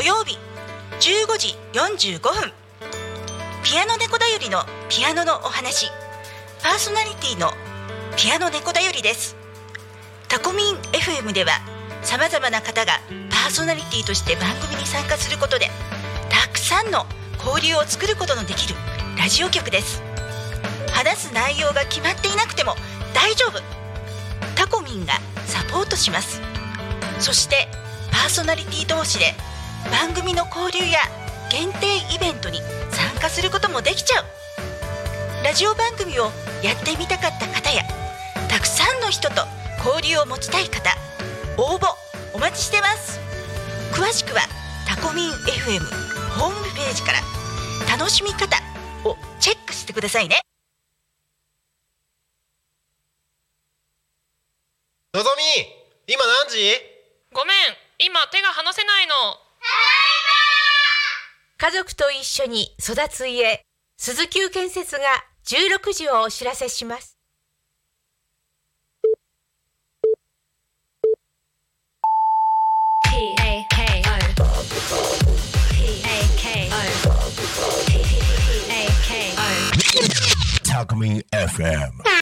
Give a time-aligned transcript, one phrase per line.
[0.00, 0.38] 土曜日
[0.98, 2.52] 15時45分。
[3.62, 5.90] ピアノ猫だよりのピアノのお話。
[6.62, 7.50] パーソナリティの
[8.16, 9.36] ピアノ猫だよりです。
[10.26, 11.50] タコミン FM では
[12.00, 12.94] さまざまな方が
[13.28, 15.68] パーソナリティとして番組に参加することで
[16.30, 17.04] たくさんの
[17.44, 18.76] 交流を作ることのできる
[19.18, 20.02] ラジオ局です。
[20.94, 22.74] 話す内容が決まっていなくても
[23.12, 23.60] 大丈夫。
[24.56, 25.12] タコミンが
[25.44, 26.40] サポートします。
[27.18, 27.68] そして
[28.10, 29.34] パーソナリティ同士で
[29.90, 30.98] 番組の交流や
[31.50, 34.24] 限定イベントに参加することもできちゃう。
[35.44, 36.30] ラジオ番組を
[36.62, 37.82] やってみたかった方や
[38.48, 39.46] たくさんの人と
[39.84, 40.90] 交流を持ちたい方
[41.56, 41.86] 応募
[42.34, 43.18] お待ちしてます。
[43.92, 44.42] 詳しくは
[44.86, 45.80] タコミン FM
[46.38, 47.20] ホームページから
[47.96, 48.56] 楽しみ方
[49.04, 50.40] をチェックしてくださいね。
[55.12, 55.42] のぞみ
[56.06, 56.76] 今何時？
[57.32, 57.56] ごめん
[57.98, 59.14] 今手が離せないの
[61.58, 63.62] 家族と一緒に育つ家
[63.96, 65.02] 鈴木建設が
[65.44, 67.18] 16時をお知らせします。
[80.64, 82.19] タコミン FM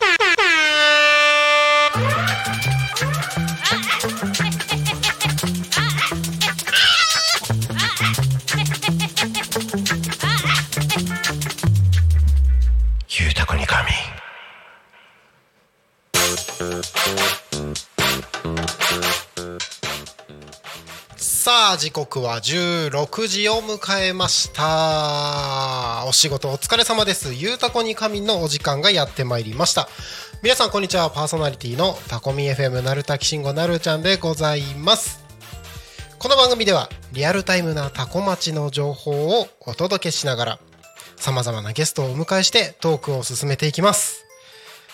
[21.49, 26.05] さあ時刻は16時を迎えました。
[26.07, 27.33] お仕事お疲れ様です。
[27.33, 29.89] ゆうたこに神のお時間がやってまいりました。
[30.43, 31.09] 皆さんこんにちは。
[31.09, 35.25] パーソナリティのタコミ FM なるたきしんごなるちゃんでございます。
[36.19, 40.59] この番組ではリアルタイムなタコ町の情報をお届けしながら
[41.17, 44.18] さまざまなゲストをお迎えしてトークを進めていきます。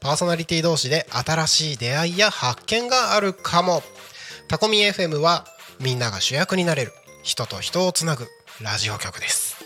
[0.00, 3.82] パーソナリティ同士で新しい出会いや発見があるかも。
[4.48, 5.44] タコミ FM は
[5.80, 6.92] みんなが主役になれる
[7.22, 8.26] 人と人をつなぐ
[8.62, 9.56] ラジオ局です。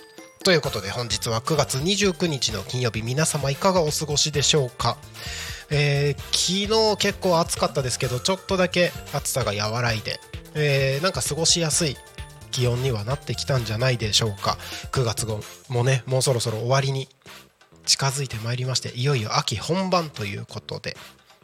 [0.44, 4.96] ということで本日は9月29日の金曜日皆様いかがお過ごしでしょうか？
[5.70, 10.18] えー昨日結構暑かったですけどちょっとだけ暑さが和らいで、
[10.54, 11.96] えーなんか過ごしやすい
[12.50, 14.58] 気温にはなってきたんじゃないでしょうか
[14.90, 17.08] ？9月号もねもうそろそろ終わりに
[17.86, 20.96] 近づいてまいりましていよいよ秋本番ということで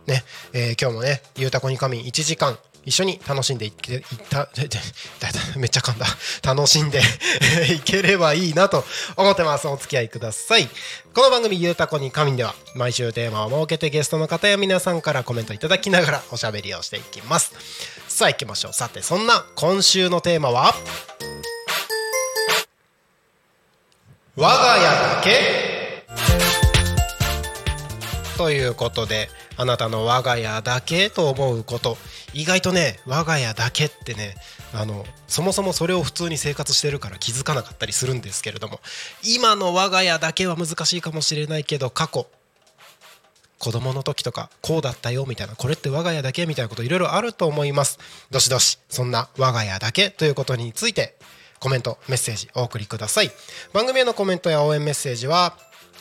[0.07, 4.49] ね、えー今日もね「ゆうたこに仮眠」1時間一緒に楽しんでいけいった
[5.59, 6.07] めっちゃ噛んだ。
[6.43, 7.03] 楽しんで
[7.75, 8.83] いければいいなと
[9.17, 9.69] 思ってます。
[9.69, 10.71] お付き合いください。
[11.13, 17.53] この番組「ゆうたこに仮眠」では毎週テーマを設けてゲストの方や皆さんからコメントいただきながらおしゃべりをしていきます。
[18.09, 18.73] さあ行きましょう。
[18.73, 20.75] さてそんな今週のテーマは
[24.37, 25.78] 我が家だけ？
[28.37, 31.97] ということであなたの我が家だけと思うこと。
[32.35, 34.35] 意外とね我が家だけってね
[34.73, 38.81] あのそもそもそれを普通に生活してるから気づかなかったりするんですけれども
[39.25, 42.27] 今の我が家だけは難しいかもしれないけど過去
[43.59, 47.99] 子供の時とかこうだったよみたいなこれって我が家だけみたいなこといろいろあると思います。
[48.31, 51.17] どしどしそんな我が家だけということについて
[51.59, 53.31] コメントメッセージお送りください。
[53.73, 55.57] 番組へのコメントや応援メッセージは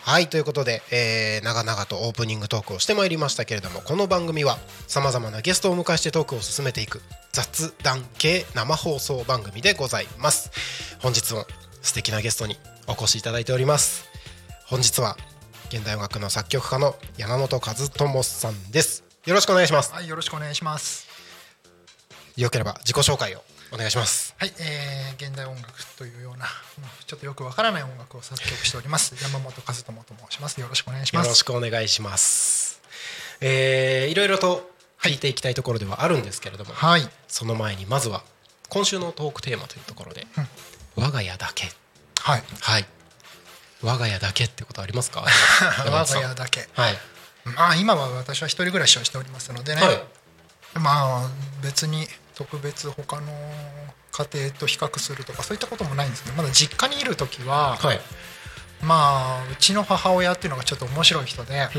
[0.00, 7.00] はいということで、えー長々とオープニングトークをしてまいりましたけれどもこの番組はさまざまなゲストをお迎えしてトークを進めていく
[7.32, 10.50] 雑談系生放送番組でございます。
[11.00, 11.44] 本日も
[11.82, 12.56] 素敵なゲストに
[12.86, 14.07] お越しいただいております。
[14.70, 15.16] 本日は
[15.70, 21.08] 現代音楽の作曲家の山本和智さんですよろしくお願いしますはい、よろしくお願いします。
[22.36, 23.38] よければ自己紹介を
[23.72, 29.14] お願いしますはい、えー、現代音楽というような、うんちょっとよくわからない音楽を作曲しております。
[29.22, 29.98] 山本和智と申
[30.28, 30.60] します。
[30.60, 31.24] よろしくお願いします。
[31.24, 32.82] よろしくお願いします
[33.40, 34.70] えーいろいろと
[35.02, 38.22] 聞いていきたいところではあるんですけれども、はい、その前にまずは
[38.68, 40.26] 今週のトークテーマというところで、
[40.94, 41.70] 我が家だけ
[42.20, 42.97] はい、はい
[43.82, 45.24] 我が家だけってことありますか？
[45.86, 46.68] 我が家だけ。
[46.74, 46.98] はい。
[47.44, 49.82] まあ、今は私は一人暮らしをしておりますのでね。
[49.82, 50.02] はい。
[50.74, 51.28] まあ、
[51.62, 53.32] 別に特別他の
[54.12, 58.00] 家庭と比較するとかそういったこともないんですけどまだ実家にいる時は、はい。
[58.82, 61.78] まあうちの母親っていうのがちょっと面白い人で、 う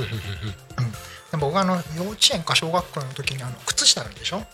[0.82, 0.98] ん、で
[1.38, 4.46] 僕があの幼稚園か小学校の時にあの靴下あるでしょ？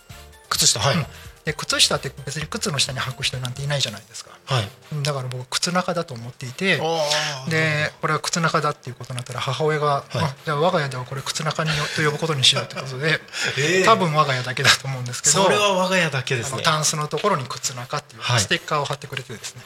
[0.48, 1.06] 靴下はい、
[1.46, 4.32] で靴下って別に靴の下に履く人なんていないじゃないですか。
[4.46, 4.68] はい。
[5.04, 13.20] だから僕靴中だと思っていてあでこれは靴中だっていうことになったら母親が、あじゃあ我が家ではこれ靴中によと呼ぶことにしようってことで、
[13.58, 16.62] ええ多分我が家だけだと思うんですけどそれは我が家だけですね。
[16.64, 18.40] タンスのところに靴中っていうはい。
[18.40, 19.62] ステッカーを貼ってくれてですね、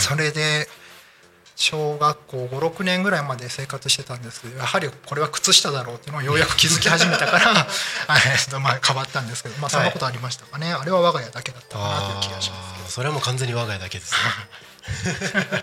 [0.00, 0.68] それで
[1.60, 4.40] 小学校56年ぐらいまで生活してたんです。
[4.40, 7.66] けどやはりこれは靴下だろうっていうのをようやく気づき始めたから
[8.32, 14.18] えっとまあ変わったんですけど、まあ、そんなことありましたかね、あれは我が家だけだったかなという気がしますそれはもう完全に我が家だけですね。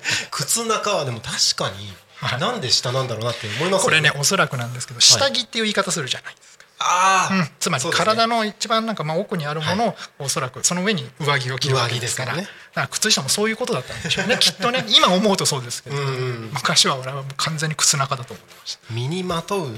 [0.29, 2.39] 靴中はでも確かに、はい。
[2.39, 6.46] なんで下なんだろうなって思いますよこれねおそらくなんですけど下着っていう言い方するじゃないですか、
[6.79, 7.47] ああ、うん。
[7.59, 14.85] つまり体の一番なんかまあ奥にあるものをおそらくその上に上着を着るわけですから靴下もそういうことだったんでしょうね きっとね。
[14.89, 18.93] 今思うとそうですけど、昔は俺はもう完全に靴中だと思ってました。
[18.93, 19.75] 身にまとう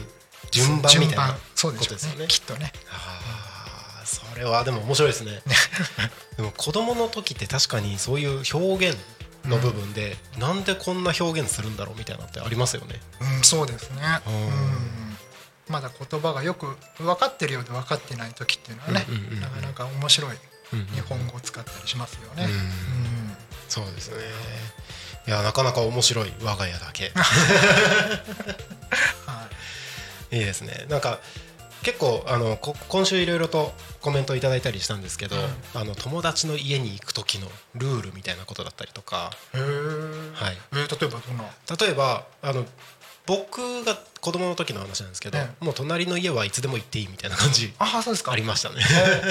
[0.52, 2.20] 順番みたいなことですよね。
[2.22, 2.74] ねきっとね。
[2.92, 5.42] あーそれはでも面白いですね。
[6.36, 8.98] でも子供の時って確かにそういう表現
[9.46, 13.00] の部分で、なんでこんな表現するんだろうみたいなのってありますよね。
[13.22, 14.02] うん、そうですね。
[14.26, 14.34] うん。
[14.34, 15.19] うん
[15.70, 19.40] まだ言葉がよく分かってるようで分かってない時っていうのはね、うんうんうんうん。
[19.42, 20.38] なかなか面白い
[20.74, 22.46] うんうん日本語を使ったりしますよね。
[22.46, 23.38] うんうん
[23.68, 24.18] そうですね。
[25.28, 27.12] いやなかなか面白い我が家だけ。
[29.26, 29.48] は
[30.32, 30.38] い。
[30.38, 30.86] いですね。
[30.90, 31.20] なんか
[31.84, 35.36] 結構あのこ今週いろいろとコメントいただいたりしたんですけど、
[35.76, 41.46] あの友達の家に行く時のルールみたいなことだったりとか、はい、えー例えばどんな？
[41.80, 42.66] 例えばあの
[43.30, 48.32] 僕が子供の時の話なんですけど、えもう隣の家はいつでも行っていいみたいな感じああそうですか。
[48.32, 48.78] ありましたね。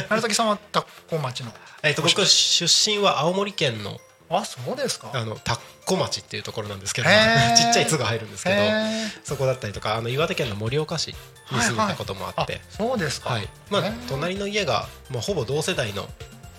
[0.08, 1.50] 成崎さんは田子町の？
[1.82, 3.98] えっと僕出身は青森県の
[4.30, 5.10] あそうですか。
[5.12, 7.56] あの田子町っていうところなんですけど、へー。
[7.58, 9.10] ちっちゃい「つ」が入るんですけどへー。
[9.24, 11.08] そこだったりとかあの岩手県の盛岡市
[11.50, 13.48] に住んでたこともあって、あそうですか、はい。
[13.68, 14.08] まあへー。
[14.08, 16.08] 隣の家がもうほぼ同世代の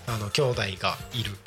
[0.08, 1.38] あの兄弟がいる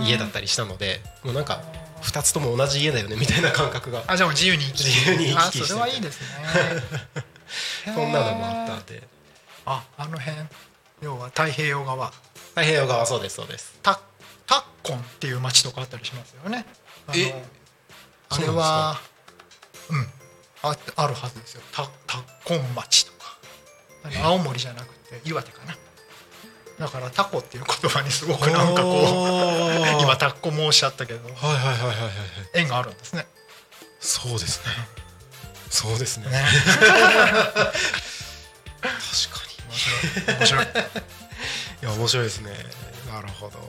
[0.00, 1.62] 家だったりしたのでもうなんか
[2.02, 4.02] 2つとも同じ家だよねみたいな感覚が。
[4.06, 5.64] あじゃあ自由に行き自由に行き来して。
[5.64, 6.26] あそれはいいですね。
[7.94, 9.02] そんなのもあったんで
[9.66, 10.36] ああの辺。
[11.02, 12.12] 要は太平洋側。
[12.50, 13.74] 太平洋側そうですそうです。
[13.82, 14.00] タ
[14.46, 16.66] タッコンっていう町とかあったりしますよね。
[17.14, 17.44] え？
[18.28, 19.00] あれは
[19.88, 20.12] うん
[20.62, 21.62] ああるはずですよ。
[21.72, 23.38] タタッコン町とか。
[24.22, 25.76] 青森じゃなくて岩手かな。
[26.80, 31.98] だからタコっていう言葉にすごくなんかこう 今タッコもおっしゃったけどはいはいはいはいはい。
[31.98, 32.12] はい
[32.54, 33.26] 縁があるんですね。
[34.00, 34.64] そうですね。
[35.68, 36.30] そうですね。
[36.30, 36.42] ね。
[38.80, 38.96] 確か
[40.32, 40.38] に。
[40.38, 40.64] 面白い。
[40.64, 40.68] い。
[41.82, 42.50] や面白いですね。
[43.12, 43.58] なるほど。
[43.58, 43.62] い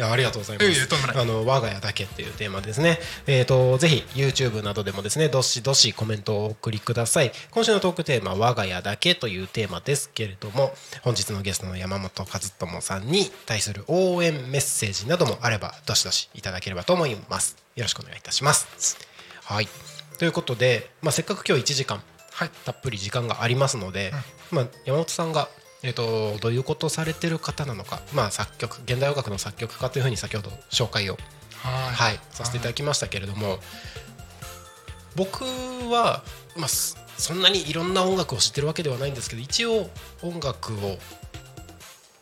[0.00, 1.18] やありがとうございます。
[1.18, 2.98] あの我が家だけっていうテーマですね。
[3.26, 7.32] えっ、とぜひ YouTube などでもですねどしどしコメントをお送りください。
[7.50, 17.56] 今週のトークテーマ我が家だけというテーマですけれども本日のゲストの山本和智さんに対する応援メッセージなどもあればどしどしいただければと思います。
[17.76, 18.98] よろしくお願いいたします。
[19.44, 19.68] はい。
[20.18, 22.02] ということで、まあ、せっかく今日1時間
[22.32, 22.50] はい。
[22.64, 24.12] たっぷり時間がありますので、
[24.50, 25.48] まあ、山本さんが、
[25.82, 31.16] えー、とどういうことをされてる方なのか、まあ、作曲現代音楽の作曲家というふうに先ほど紹介を、
[31.62, 31.92] はい。
[31.92, 33.58] はい、させていただきましたけれども
[35.16, 36.22] 僕は、
[36.56, 39.90] まあ、そそんなにいろんな音楽を知ってるわけではないんですけど一応
[40.22, 40.96] 音楽を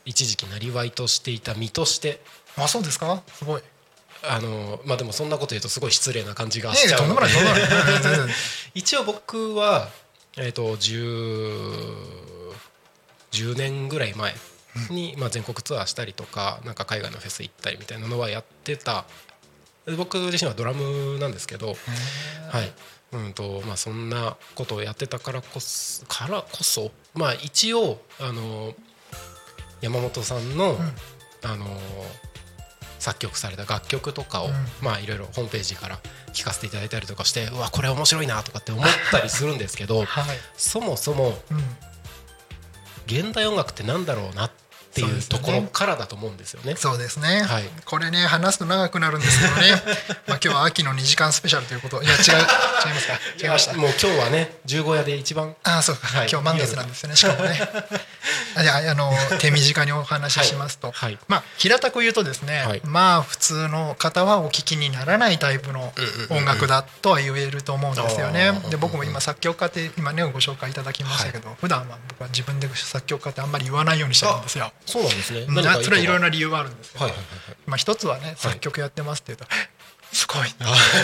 [0.05, 2.21] 一時期なりわいとしていた身として
[2.57, 3.23] あそうですか？
[3.33, 3.63] すごい。
[4.29, 7.27] あのまあでもそんなこと言うとすごい失礼な感じがしちゃうので
[8.75, 9.89] 一応僕は
[10.37, 12.38] えっ、と 10,
[13.33, 14.35] 10年ぐらい前
[14.91, 19.05] に、まあ、全国ツアーしたりとかなんか海外のフェス行ったりみたいなのはやってた。
[19.97, 22.73] 僕自身はドラムなんですけど、はい。
[23.11, 28.75] うんとまあ、そんなことをやってたからこそからこそ、まあ、一応あの
[29.81, 30.77] 山本さんの、
[31.43, 31.65] あの
[32.99, 34.53] 作曲された楽曲とかを、うん。
[34.83, 36.01] まあいろいろホームページから
[36.35, 40.37] 聞かせていただいたりとかしてうわこれ面白いなとかって思ったりするんですけどはい。
[40.57, 41.35] そもそもうん
[43.09, 44.51] 現代音楽ってなんだろうなっ
[44.89, 46.77] ていうところからだと思うんですよね。
[46.77, 47.65] そうですね、はい。
[47.85, 49.83] これね話すと長くなるんですけどね。
[50.27, 52.03] まあ今日は秋の2時間スペシャルということ。
[52.03, 52.19] いや違う
[52.87, 53.19] 違いますか？
[53.43, 53.75] 違いました。
[53.75, 55.55] もう今日はね十五夜で一番。
[55.65, 56.29] ああそうか、はい。
[56.31, 57.61] 今日満月なんですよねしかもね。
[58.57, 61.13] あいやあの手短にお話ししますと、はい。
[61.13, 61.19] はい。
[61.29, 62.81] まあ平たく言うとですね、はい。
[62.85, 65.93] まあ普通の方はお聞きにならないタイプの
[66.31, 68.53] 音楽だとは言えると思うんですよね。
[68.71, 75.47] で僕も今作曲家って今ねご紹介いただきましたけど、普段は僕は自分で作曲家ってあんまり言わないようにしてるんですよそうなんですね。
[75.47, 77.57] な何かそれはいろいろなな理由があるんですけど、はいはいはい。
[77.67, 79.45] まあ、一つはね作曲やってますっていうと
[80.13, 80.49] 「すごい。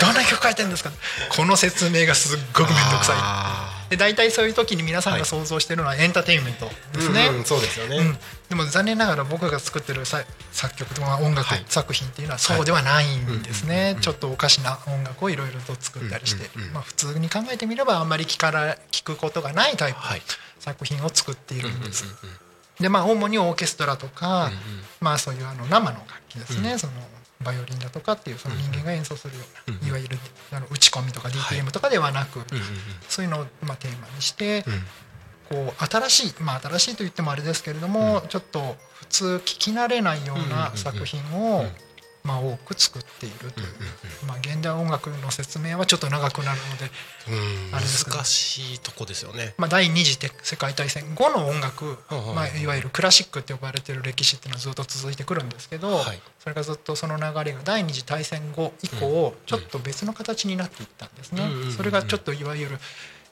[0.01, 0.91] どんな曲書いてるんですか?」
[1.29, 7.97] この説明がすっごく面倒くさあいで大体そういう時に皆さんが想像してるのはエンターテインメントーですね、うんうんそうですよね。
[7.97, 8.19] うん。
[8.49, 11.65] でも残念ながら僕が作ってるさ作曲とか音楽はい。
[11.67, 16.49] 作品っていうのはそうではないんですはいねちょっとおかしな音楽をいろいろと作ったりして。
[16.73, 20.21] まあ普通に考えてみればあんまり聞から聞くことがないタイプのはい。
[20.59, 22.05] 作品を作っているんです。
[22.79, 24.51] でまあ主にオーケストラとか、
[24.99, 26.93] まあそういうあの生の楽器ですね、その
[27.43, 30.17] バイオリンだとかっていうその人間が演奏するような、いわゆる
[30.51, 32.39] あの打ち込みとか DTM とかではなく、
[33.07, 34.63] そういうのをまあテーマにして、
[35.49, 41.65] こう新しいまあ新しいと言ってもあれですけれども、ちょっと普通聞き慣れないような作品を、
[42.25, 43.61] まあ、多く作っていると。
[43.61, 43.67] いう、
[44.27, 46.91] まあ、現代音楽の説明はちょっと長くなるので、
[47.69, 47.75] うん。
[47.75, 49.53] あれです難しいとこですよね。
[49.57, 51.99] まあ、第二次世界大戦後の音楽、
[52.35, 56.21] まあ、いわゆるクラシックって呼ばれてる歴史っていうのはずっと続いてくるんですけど、はい。
[56.39, 61.47] それがずっとその流れが第二次大戦後以降ちょっと別の形になっていったんですね。
[61.77, 62.79] それがちょっといわゆる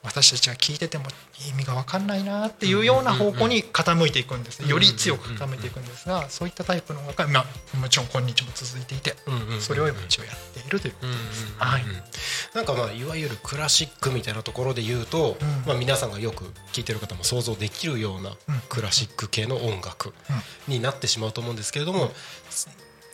[0.04, 1.04] 私たちが聞いてても
[1.50, 4.60] 意味が分かんないなっていうような方向に傾いていくんです。
[4.68, 9.16] より強く傾いていくんですがそういったタイプの音楽は、まあ、もちろん今日も続いていて
[9.60, 11.54] それを一応やっているということです。
[11.56, 11.82] はい。
[12.54, 15.48] なんかまあいわゆるクラシックみたいなところで言うと、うん。
[15.66, 18.36] まあ、皆さんがよく聞いてる方も想像できるような
[18.68, 20.12] クラシック系の音楽
[20.68, 22.12] になってしまうと思うんですけれども、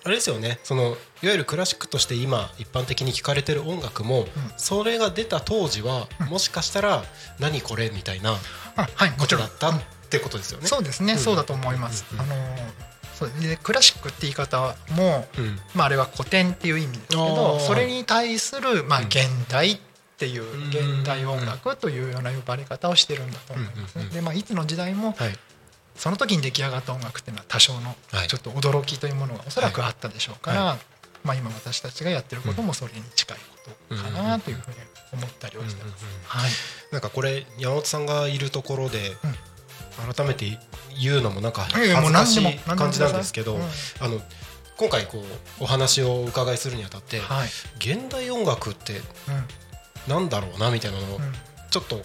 [0.05, 0.59] あれですよね。
[0.65, 0.97] そのいわ
[1.33, 4.27] ゆるクラシックとして今一般的に聴かれてる音楽も、
[4.57, 7.05] それが出た当時はもしかしたら
[7.39, 8.37] 「何これ?」みたいな
[9.19, 10.67] ことだったってことですよね。
[10.67, 12.05] そうですね、そうだと思います。
[12.19, 12.35] あの
[13.21, 15.61] そうでクラシックって言い方も、うん。
[15.75, 19.79] まあ、あれは古典っていう意味ですけどそれに対する、まあ、現代っ
[20.17, 20.69] ていううん。
[20.71, 24.15] 現代音楽というような呼ばれ方をしてるんだと思いますうんうんうんね。
[24.15, 25.39] でまあ、いつの時代もはい
[26.01, 28.29] その時に出来上がった音楽っていうのは多少のはい。
[28.29, 30.79] ちょっと驚きというものがおそらくあったでしょうから、は
[31.25, 34.77] まあ、今私たちがやってることもそれに近いことかなというふうに
[35.13, 36.05] 思ったりはしてます。
[36.25, 36.51] はい。
[36.91, 38.99] なんかこれ山本さんがいるところで
[40.15, 40.59] 改めて
[40.99, 43.63] 言うのもなんか恥ずかしい感じなんですけど、うん。
[44.01, 44.23] あの
[44.79, 47.49] 今回こうお話をお伺いするにあたって、はい。
[47.77, 50.15] 現代音楽ってうん。
[50.15, 51.33] なんだろうなみたいなのをうん。
[51.71, 52.01] ちょっと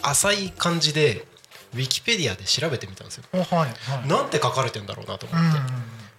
[0.00, 1.26] 浅い感じで
[1.74, 3.24] ウィキペディアで調べてみたんですよ。
[3.32, 3.66] おはいは
[4.04, 4.08] い。
[4.08, 5.52] なんて書かれてんだろうなと思うんっ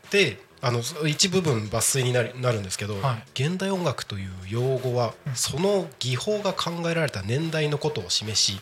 [0.10, 3.24] て、であの一部分抜粋になるなるんですけど、はい。
[3.34, 8.62] 現代音楽という用語は、その技法が考えられた年代のことを示し、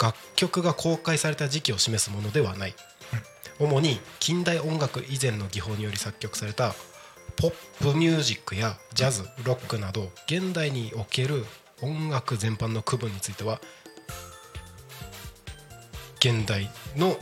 [0.00, 2.74] 楽曲が公開された時期を示すものではない、
[3.58, 6.74] 主に近代音楽以前の技法により作曲された
[7.36, 11.44] ポップミュージックやジャズロックなど現代における
[11.82, 13.60] 音楽全般の区分については
[16.20, 17.16] 現代の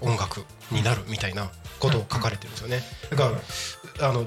[0.00, 2.82] 音楽になるみたいなことを書かれてるんですよね。
[3.10, 3.32] だか
[3.98, 4.26] らあの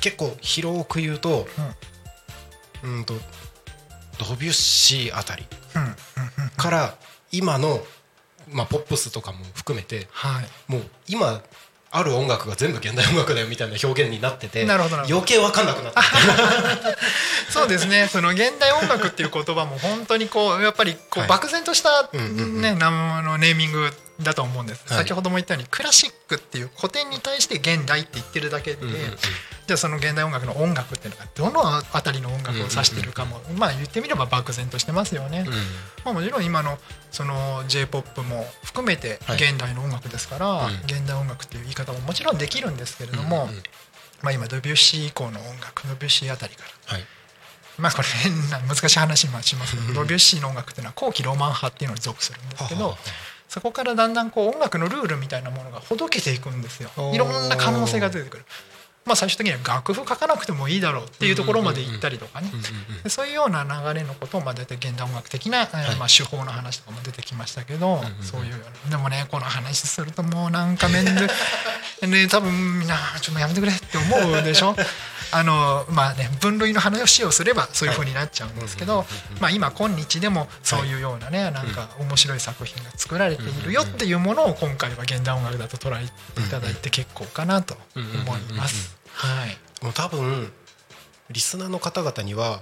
[0.00, 1.46] 結構広く言うと,、
[2.82, 3.14] うん、と
[4.18, 5.44] ドビュッシーあたり
[6.56, 6.94] から
[7.30, 7.80] 今の、
[8.50, 10.72] まあ、ポップスとかも含めてはい。
[10.72, 11.42] もう今
[11.94, 16.00] ある音楽が全部現代音楽だよみたいな表現になっててなるほど余計分かんなくなって。
[17.52, 18.08] そうですね。
[18.10, 21.28] その現代音楽っていう言葉も本当にこうやっぱりこはい。
[21.28, 22.62] う漠然とした、うんうんうん。
[22.62, 24.98] ね、名前のネーミングだと思うんです、はい。
[24.98, 29.00] 先ほども言ったようにクラシックっていう古典に対して現代って言ってるだけで、うんうんうん。
[29.66, 35.46] じゃあその現代音楽の音楽っていうのがどのあたりの音楽を指してるかも、まあ言ってみれば漠然としてますよね。
[36.04, 36.78] まあ、もちろん今の
[37.10, 39.36] その j p o p も含めてはい。
[39.36, 40.74] 現代の音楽ですから、うん。
[40.84, 43.62] 現代音楽っていう言い方ももちろんできるんですけれども、うんうんうん。
[44.22, 46.94] まあ、今ドビュッシー以降の音楽ドビュッシーあたりから。
[46.94, 47.06] はい。
[47.78, 52.98] まあこれ変な難しい話もしますけどドビュッシーの音楽っていうのは後期ロマン派っていうのに属するんですけどははは
[53.52, 56.88] そこからだんだんこう音楽のルールみたいなものがほどけていくんですよ。
[57.12, 58.44] いろんな可能性が出てくる。
[59.04, 62.50] まあ、最終的には楽譜書かなくてもいいだろうっていうところまで行ったりとかね。
[63.02, 68.96] でそういうような流れのことをまあ大体現代音楽的な、えーまあ、手法の話とかも出てきましたけど、そういうような。
[68.96, 71.20] でもねこの話するともうなんか面倒
[72.06, 74.74] ね多分みんなちょっとやめてくれって思うでしょ？
[75.32, 79.06] あのまあね分類の話をすればそういうふうになっちゃうんですけど、
[79.40, 88.96] まあ、今今日でもそういうようなねなんか面白い作品が作られているよっていうものを今回は現代音楽だと捉えていただいて結構かなと思います。
[89.14, 90.52] はいもう多分
[91.30, 92.60] リスナーの方々には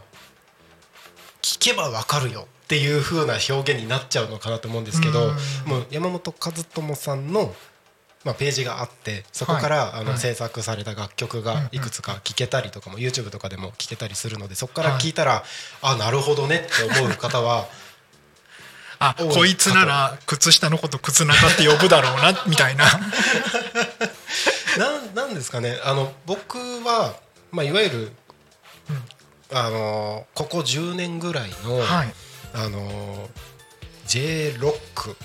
[1.43, 7.55] 聞けばわかるよっていう風な表現になっちゃうのかなと思うんですけどうんもう山本和智さんの
[8.25, 15.43] まあ、ページがあってそこから、あの制作された楽曲がいくつか聴けたりとかも YouTube とかでも聴けたりするのでそこから聞いたら、
[15.83, 17.69] あなるほどねって思う方は
[19.03, 22.85] あこいつなら靴下のこと靴中って呼ぶだろうなみたいな。
[24.77, 25.81] なんなんですかね。
[25.83, 27.17] あの僕は、
[27.51, 28.13] まあ、いわゆる、
[29.53, 32.13] あのここ10年ぐらいの、はい、
[32.53, 33.29] あの
[34.07, 35.17] J ロック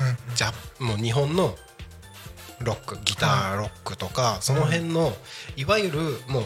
[0.00, 1.56] うんじゃもう日本の
[2.60, 5.12] ロックギターロックとか、その辺の
[5.56, 6.44] いわゆるもう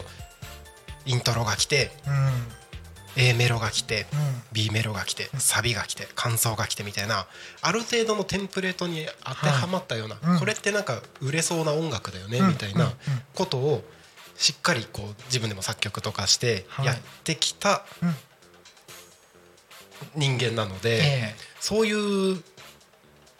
[1.05, 2.63] イントロが来てうん。
[3.15, 4.43] A メロが来てうん。
[4.51, 7.27] B メロが来てサビが来て感想が来てみたいな
[7.61, 10.39] ある程度のテンプレートに当てはまったような、うん。
[10.39, 12.47] これってなんか売れそうな音楽だよねうん。
[12.49, 12.91] みたいな
[13.35, 13.83] ことを
[14.35, 16.85] しっかりこう自分でも作曲とかしてはい。
[16.85, 18.15] やってきたうん。
[20.15, 21.35] 人間なので、え。
[21.59, 22.43] そういう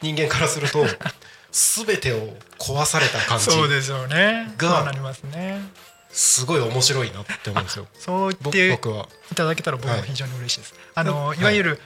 [0.01, 0.85] 人間からすると
[1.53, 4.51] 全てを壊されたえ感じそうですよね。
[4.57, 5.61] がそうなりますね。
[6.11, 7.87] すごい面白いなって思うんですよ。
[7.93, 11.43] ぼそう言って僕は、いただけたら僕も非常に嬉しいです、あのい。
[11.43, 11.81] わゆる、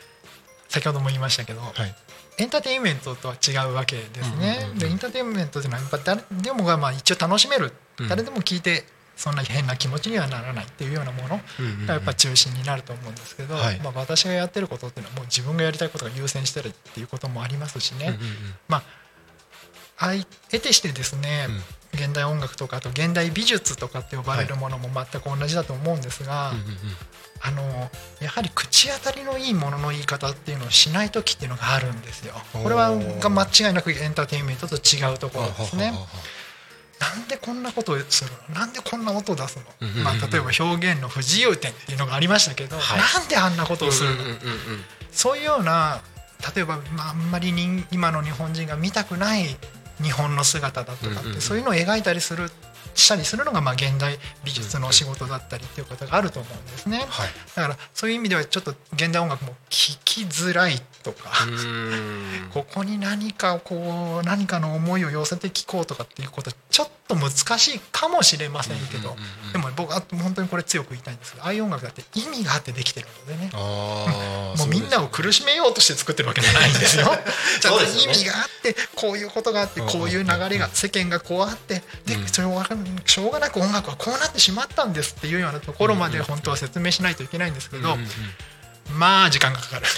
[0.70, 1.96] 先ほども言いましたけど、はい。
[2.40, 4.70] エンターテインメントとは違うわけですうんね。
[4.78, 8.08] でエンターテインメントというのはやっぱ誰でもがまあ一応楽しめる、うん。
[8.08, 11.42] 誰でも聞いてそんな変な気持ちにはならないっていうようなもの。
[11.88, 13.80] がやっぱ中心になると思うんですけど、はい。
[13.80, 18.20] まあ、私がやってることっていうのはもう自分がやりたいことが優先してるっていうこともありますしね、
[18.68, 18.84] まあ
[20.00, 21.48] 得てしてですね、
[21.94, 26.76] 現代音楽とかあと現代美術とかって呼ばれるものも全く同じだと思うんですが、うんうんうん。
[27.40, 27.90] あの
[28.20, 32.34] やはり口当たりのいいものの言い方っていうのをしない時っていうのがあるんですよ。
[32.52, 35.86] これはが間違いなくエンターテインメントと違うところですね。
[35.86, 35.92] は。
[35.92, 36.08] ははは。
[37.00, 38.56] なんでこんなことをするの？
[38.56, 43.00] なんでこんな音を出すうんうんうんの、まあ、例えば表現の不自由点っていうのがありましたけど、はい。
[43.20, 44.40] なんであんなことをするの、うんうんうんうん。
[45.12, 46.02] そういうような
[46.56, 49.46] 例えば、まあ、あんまり人今の日本人が見たくない
[50.02, 52.52] 日本の姿だとかって、そういうのを描いたりする
[52.98, 56.98] したりするのがまあ現代美術の仕事だったりっていうことがあると思うんですね。
[56.98, 57.30] はい。
[57.56, 61.30] だからそういう意味ではちょっと現代音楽も聴きづらいとか、
[62.54, 69.16] ここに何かこう何かの思いを寄せて聴こうとかっていうことはちょっと難しいかもしれませんけど、
[69.54, 73.52] でも僕は本当にこれ強く言いたいんですけどああいう音楽だって意味があってできてるので ね。
[73.54, 77.06] もうみんなを苦しめようとして作ってるわけじゃないんですよ。
[77.62, 82.28] ちゃんと意味があってこういうことがあってうんこういう流れが世間がこうあってでうん。
[82.28, 82.56] それを
[83.06, 88.06] しょうがなく音楽はこうなってしまったんですっていうようなところまで本当は説明しないといけないんですけどうんうんう
[88.96, 89.00] ん。
[89.00, 89.86] まあ時間がかかる。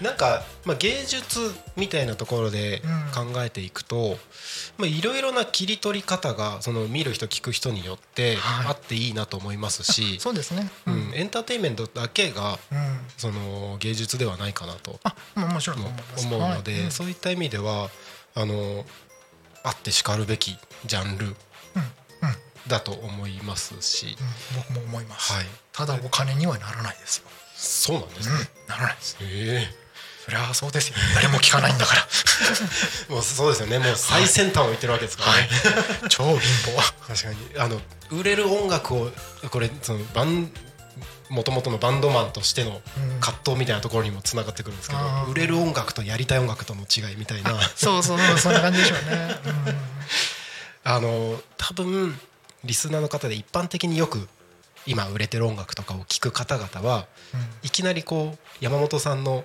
[0.00, 2.82] なんか、まあ、芸術みたいなところで
[3.14, 4.18] 考えていくと、
[4.76, 8.66] まあいろいろな切り取り方がその見る人聞く人によってはい。
[8.68, 10.70] あっていいなと思いますし、そうですね。
[10.86, 11.10] ううん。
[11.10, 13.00] ん、エンターテインメントだけがうん。
[13.16, 16.90] その芸術ではないかなとあももちろん思うので、はい。
[16.90, 17.88] そういった意味では
[18.34, 18.84] あの
[19.64, 21.36] あってしかるべきジャンル
[22.68, 25.46] だと思いますし、うん僕も思います、はい。
[25.72, 29.16] ただお金にはならないですよ、そうなんですうんね。、ならないです。
[29.20, 29.82] え。
[30.24, 30.94] そりゃそうですよ。
[31.16, 32.06] 誰も聞かないんだから。
[33.08, 33.80] え もうそうですよね。
[33.80, 35.48] もう最先端を言ってるわけですからね。
[36.08, 36.76] 超貧乏。
[37.08, 37.58] 確かに。
[37.58, 39.10] あの売れる音楽を
[39.50, 40.52] これそのバン
[41.32, 43.20] もともとのバンドマンとしてのうん。
[43.20, 45.30] 葛藤みたいなところにもつながってくるんですけど、あー。
[45.30, 47.58] 売れる音楽とやりたい音楽との違いみたいな。
[47.74, 49.74] そうそうそんな感じでしょうね、うん
[50.84, 52.18] あの多分
[52.64, 54.28] リスナーの方で一般的によく
[54.84, 57.06] 今売れてる音楽とかを聴く方々は、
[57.62, 59.44] いきなりこう山本さんの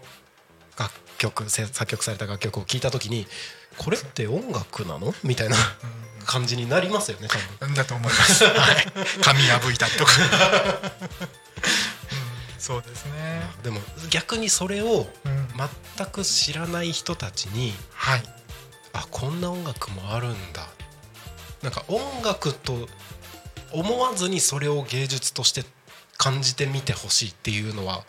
[0.80, 3.28] 楽曲せ作曲された楽曲を聴いた時に
[3.78, 5.14] これって音楽なの？
[5.24, 5.56] みたいな
[6.26, 7.28] 感じになりますよね。
[7.28, 7.70] 多分。
[7.70, 8.54] うんだと思います、はい、
[9.22, 10.12] 髪破いたりとか、
[12.56, 12.60] うん。
[12.60, 15.48] そうですね、でも逆にそれをうん。
[15.96, 18.24] 全く知らない人たちにはい。
[18.94, 20.68] あこんな音楽もあるんだ。
[21.62, 22.88] なんか音楽と
[23.72, 25.66] 思わずにそれを芸術として
[26.18, 28.04] 感じてみてほしいっていうのは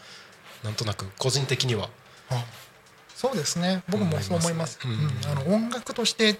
[0.62, 1.88] なんとなく個人的には
[2.30, 2.44] あ
[3.18, 3.82] そうですね。
[3.88, 4.78] 僕もそう思います。
[5.26, 6.38] あの音楽として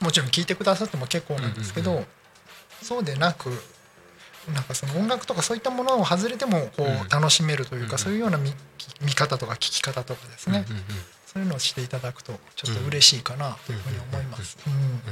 [0.00, 2.06] もちろん聴いてくださっても結構なんですけど、うんうん
[2.80, 3.50] そうでなく
[4.54, 6.92] なんかその音楽とかそういったものを外れてもこうん。
[7.06, 8.54] う楽しめるというか、うんそういうような見
[9.02, 10.84] 見方とか聞き方とかですね、うんうんうん。
[11.26, 14.56] そういうのをしていただくとちょっと嬉しいかなというふうに思います。
[14.64, 15.02] うん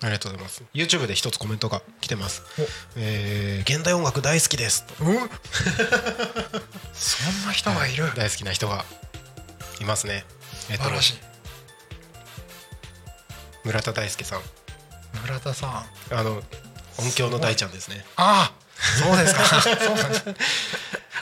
[0.00, 0.64] ありがとうございます。
[0.72, 2.42] YouTube で一つコメントが来てます。
[2.58, 2.66] お。
[2.96, 5.04] えー現代音楽大好きですと。
[5.04, 5.18] うん。
[6.94, 8.84] そんな人がいる、大好きな人が
[9.82, 10.24] いますね。
[10.70, 11.14] えっとしい。
[13.64, 14.40] 村田大輔さん。
[15.22, 15.70] 村田さん。
[15.70, 16.42] ああの
[16.98, 18.04] 音響の大ちゃんですね。
[18.16, 19.44] あそうですか。
[19.60, 20.24] そうなんです。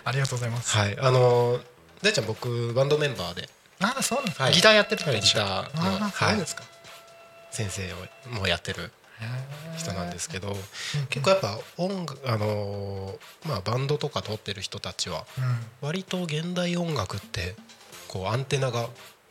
[0.05, 0.77] ありがとうございます。
[0.77, 1.61] はいあの
[2.03, 3.49] 大ちゃん僕バンドメンバーで。
[3.81, 4.53] ああそうなんですか、はい。
[4.53, 6.62] ギターやってるはいギターのああそうですか、
[7.51, 7.96] 先生を
[8.29, 8.92] もうやってる
[9.79, 11.31] 人なんですけどうん結構。
[11.31, 15.66] やっぱ音楽あのまあバンドとか撮ってる人たちはうん。
[15.81, 17.55] 割と現代音楽って
[18.11, 18.88] こうアンテナが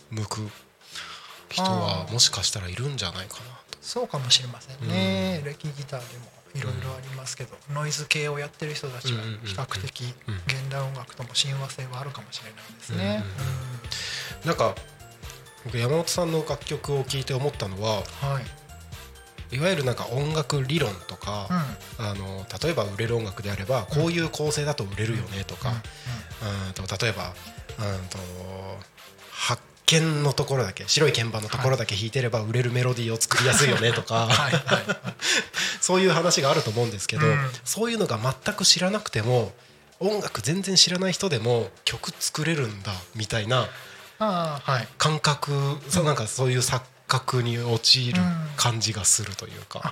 [0.09, 0.47] 向く
[1.49, 3.39] 人はもしかしたらいるんじゃないかな
[3.69, 3.77] と。
[3.81, 9.47] そうかもしれませんね、レキギターでもいろいろありますけど、ノイズ系をやってる人たちはうんうんうんうん。
[9.47, 10.35] 比較的うん。
[10.47, 13.23] 現代音楽とも親和性はあるかもしれないですね。
[14.45, 14.73] なんか
[15.65, 18.39] 僕山本さんの楽曲を聴いて思ったのはうんは
[19.51, 21.49] い、いわゆるなんか音楽理論とか、
[21.99, 22.05] うん。
[22.05, 27.58] あの例えば売れる音楽であればこういう構成だと売れるよねとか、うんと例えばうん
[28.09, 28.17] と
[29.31, 34.83] 発見のところだけ白い鍵盤のところだけ弾いてれば売れるメロディーを作りやすいよねとか、はいはい
[35.81, 37.37] そういう話があると思うんですけど、うん。
[37.63, 39.53] そういうのが全く知らなくても
[39.99, 43.67] 音楽全然知らない人でも曲作れるんだみたいな
[44.97, 48.49] 感覚、そうなんかそういう錯覚に陥るうん。
[48.55, 49.81] 感じがするというか。
[49.83, 49.91] うん、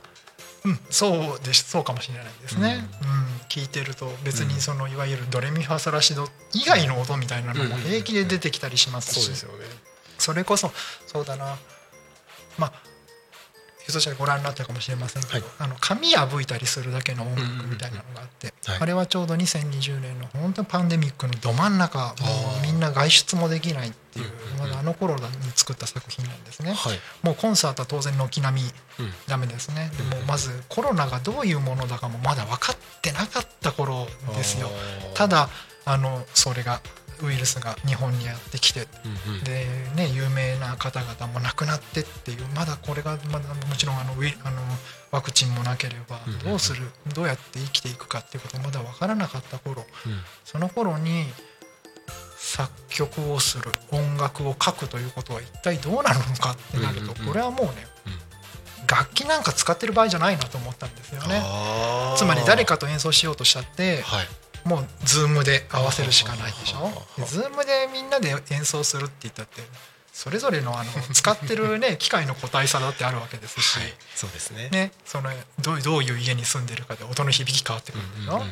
[0.89, 1.69] そうです。
[1.69, 3.07] そうかもしれないですね、うん。
[3.47, 9.65] 聞いてると別にそのいわゆるドレミファソラシド以外の音みたいなのも平気で出てきたりしますし、そうですよね。
[10.17, 10.71] それこそ
[11.05, 11.57] そうだな。
[12.57, 12.73] まあ
[13.87, 15.43] ひょっとしたらご覧になったかもしれませんけど、はい。
[15.59, 18.77] あの紙破いたりするだけの音楽みたいなのがあって、はい。
[18.81, 22.03] あれはちょうど2020年の本当にパンデミックのど真ん中も
[22.61, 24.25] うみんな外出もできないっていう
[24.59, 25.21] まだあの頃に
[25.55, 26.73] 作った作品なんですね。
[26.73, 26.99] はい。
[27.23, 28.67] もうコンサートは当然軒並み
[28.99, 29.13] うん。
[29.27, 29.89] ダメですね。
[29.97, 34.69] でもまずコロナがどういうものだかもまだ分かってなかった頃ですよ
[35.13, 35.49] ただ
[35.85, 36.81] あのそれが
[37.23, 38.87] ウイルスが日本にやってきて
[39.27, 39.43] うんうん。
[39.43, 44.61] でね有名な方々も亡くなってっていうまだこれがまだもちろんあのウイあの
[45.11, 49.85] ワクチンもなければどうするどうやって生きていくかっていうことまだ分からなかった頃。
[50.05, 50.21] うん。
[50.43, 51.25] その頃に
[52.37, 57.73] 作曲をする音楽を書くということは一体どうなるのかってなるとこれはもうね
[58.89, 61.41] 楽器なんか使ってる場合じゃないなと思ったんですよね。
[62.15, 64.27] つまり誰かと演奏しようとしたってはい。
[64.67, 67.25] もうズームで合わせるしかないでしょ？
[67.25, 69.61] ズームでみんなで演奏するって言ったって
[70.13, 73.93] それぞれのあの使ってるね 機械の個体差だってあるわけですし、はい。
[74.15, 74.69] そうですね。
[74.69, 78.43] ね、そのどうどういう家に住んでるかで音の響き変わってくるでしょ、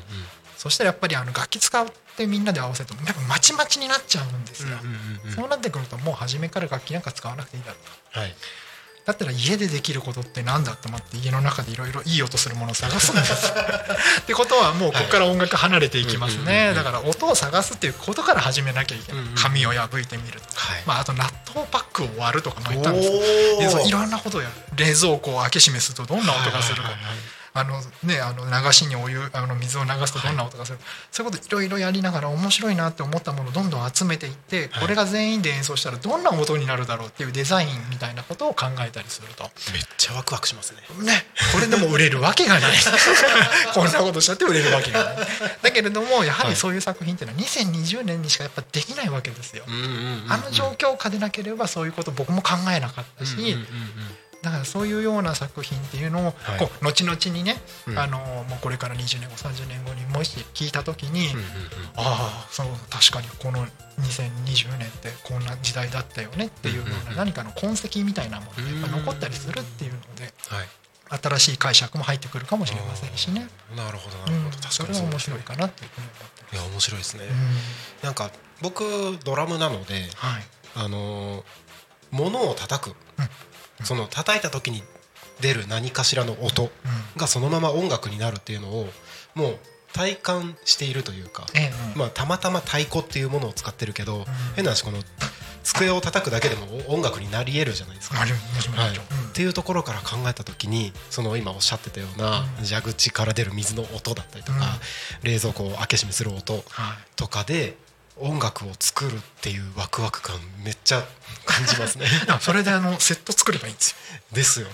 [0.58, 4.78] そしたらやっぱりあの楽器使ってみんなで合わせるとなんかまちまちになっちゃうんですよ、
[5.36, 8.36] そうなってくるともう初めから楽器なんか使わなくていいだろうとはい。
[9.06, 13.54] だったら家でできることってなんだと思って家の中でいろいろいい音するものを探すんです。
[14.22, 16.74] ってことはもうここから音楽離れていきますね。
[16.74, 19.24] だから音を探すっていうことから始めなきゃいけない。
[19.36, 20.84] 紙を破いてみるとか、はい。
[20.88, 23.14] まあ、あと納豆パックを割るとかも言ったんですよ。
[23.14, 23.60] おー。
[23.60, 24.54] でそういろんなことをやる。
[24.76, 26.90] 冷蔵庫を開け閉めするとどんな音がするか。
[26.90, 30.78] はいはいはいはいあのねあの流しにお湯あの水を流すとどんな音がする？
[30.78, 34.82] か、そういうこといろいろやりながら面白いなって思ったものをどんどん集めていって、はい。
[34.82, 39.44] これが全員で演奏したらどんな音になるだろうっていうデザインみたいなことを考えたりすると。
[39.72, 40.82] めっちゃワクワクしますね。
[41.06, 42.74] ね、これでも売れるわけがない。
[43.74, 45.16] こんなことしたって売れるわけがない。
[45.62, 53.66] だけれどもやはりそういう作品っていうのは2020年にしかやっぱできないわけですよ、うんうんうんうんあの状況下でなければそういうこと僕も考えなかったし、うんうんうん
[54.46, 56.60] だからそういうような作品っていうのを、はい。
[56.60, 57.56] こう後々にね、
[57.88, 57.98] うん。
[57.98, 61.30] あのもうこれから20年後30年後にもし聞いた時に、
[61.96, 63.66] ああそう確かにこの
[64.02, 70.68] 2020年ってこんな時代だったよねっていうようなん何かの痕跡みたいなものが残ったりするっていうのではい。
[71.22, 74.58] 新しい解釈も入ってくるかもしれませんしね、なるほどなうんるほど。
[74.62, 77.24] 確そかに面白いかなっていうふうに思っていや面白いですね。
[78.04, 78.32] なんか
[78.62, 78.84] 僕
[79.24, 80.44] ドラムなので、はい。
[80.76, 81.44] あのー
[82.12, 82.96] 物を叩く、
[83.84, 84.84] その叩いた時に
[85.42, 86.70] 出る何かしらの音
[87.18, 88.88] がそのまま音楽になるっていうのを
[89.34, 89.60] もう
[89.94, 94.98] 体感しているというか、ええまあ、たまたま太鼓っていうものを使ってるけど、変な話この
[95.64, 98.18] 机を叩くだけでも音楽になり得るじゃないですか。
[98.18, 98.34] はい、っ
[99.34, 104.80] ていうところから考えた時にその今おっしゃってたような蛇口から出る水の音だったりとか、
[105.24, 106.64] 冷蔵庫を開け閉めする音はい。
[107.16, 107.78] とかで
[108.18, 111.04] 音楽を作るっていうワクワク感めっちゃ
[111.46, 112.08] 感じますね。
[112.28, 113.96] あそれであのセット作ればいいんですよ、
[114.32, 114.74] ですよね、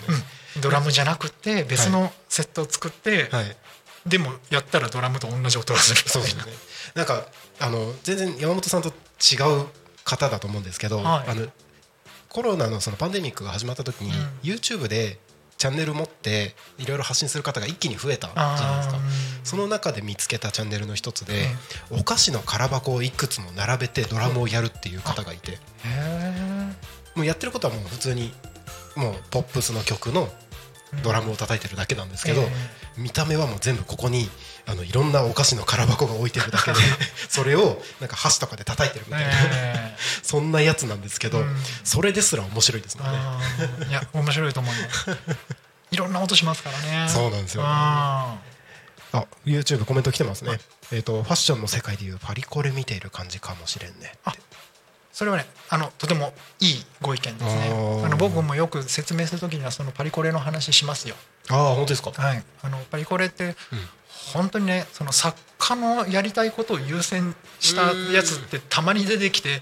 [0.61, 3.57] ドラムじゃなくて別のセットを作って、はい。
[4.05, 6.09] でもやったらドラムと同じ音がする。
[6.09, 6.43] そうですね。
[6.95, 7.25] なんか
[7.59, 9.67] あの全然山本さんと違う
[10.03, 11.29] 方だと思うんですけど、はい。
[11.29, 11.47] あの
[12.29, 14.39] コロナのそのパンデミックが始まった時に、うん。
[14.43, 15.19] YouTube で
[15.61, 18.99] チャンネル持っていろいろ発信する方が一気に増えたじゃないですか。
[19.43, 21.45] その中で見つけたチャンネルの一つで、
[21.91, 25.59] お菓子の空箱をいくつも並べてドラムをやるっていう方がいて、
[27.13, 28.33] もうやってることはもう普通に
[28.95, 30.29] もうポップスの曲の
[31.03, 32.47] ドラムを叩いてるだけなんですけど、え。
[32.97, 34.27] 見た目はもう全部ここに
[34.65, 36.77] あのいろんなお菓子の空箱が置いてるだけで
[37.29, 41.63] それをなんか箸とかで叩いてるみたいな、え そんなやつなんですけど、うん。
[41.83, 43.19] それですら面白いですもんね。
[43.89, 45.17] いや面白いと思います。
[45.91, 47.09] いろんな音しますからね。
[47.09, 48.37] そうなんですよあ
[49.11, 50.57] あ YouTube コメント来てますね、
[50.91, 54.33] えー、とファッションの世界でいうパリコレ見ている感じかもしれんねあ
[55.21, 57.69] それはねあのとてもいいご意見ですね。
[58.03, 61.15] あの僕もよく説明するときにはそのパリコレの話しますよ。
[61.51, 62.09] ああ本当ですか？
[62.11, 63.55] はい、あのパリコレって
[64.33, 69.61] 本当にねその作家のやりたいことを優先したやつってたまに出てきて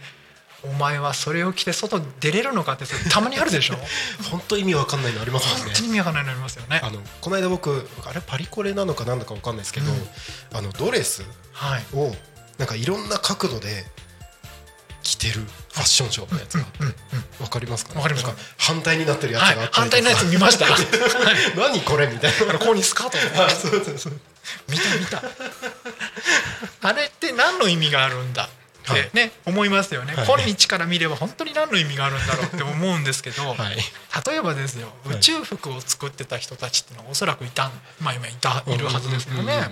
[0.63, 3.75] お前はそれを着て外出れるのかってたまにあるでしょ？
[4.31, 5.63] 本当意味わかんないのありますもんね。
[5.65, 6.79] 本当に意味わかんないのありますよね。
[6.81, 10.09] あのこの間僕あれパリコレなのか何だかわかんないですけど、うん。
[10.53, 11.83] あのドレスはい。
[11.93, 12.15] を
[12.57, 13.85] なんかいろんな角度で
[15.03, 16.65] 着てるファッションショーのやつが
[17.41, 18.25] わかりますか、ね、わかります。
[18.25, 20.65] なん反対になってるやつはいがあった反対のやつ見ました。
[20.65, 20.85] は い
[21.57, 22.53] 何これみたいな。
[22.59, 23.17] ここにスカート
[24.67, 25.23] 見た見た。
[26.81, 28.49] あれって何の意味があるんだ
[28.93, 30.25] ってね、思いますよね、はい。
[30.25, 33.77] 今日から見れば本当に何の意味があるんだろうって思うんですけど、はい。
[34.27, 35.17] 例えばですよはい。
[35.17, 39.69] 宇宙服を作ってた人たちっていうのはおそらくいたんまあ今いたいるはずですよね。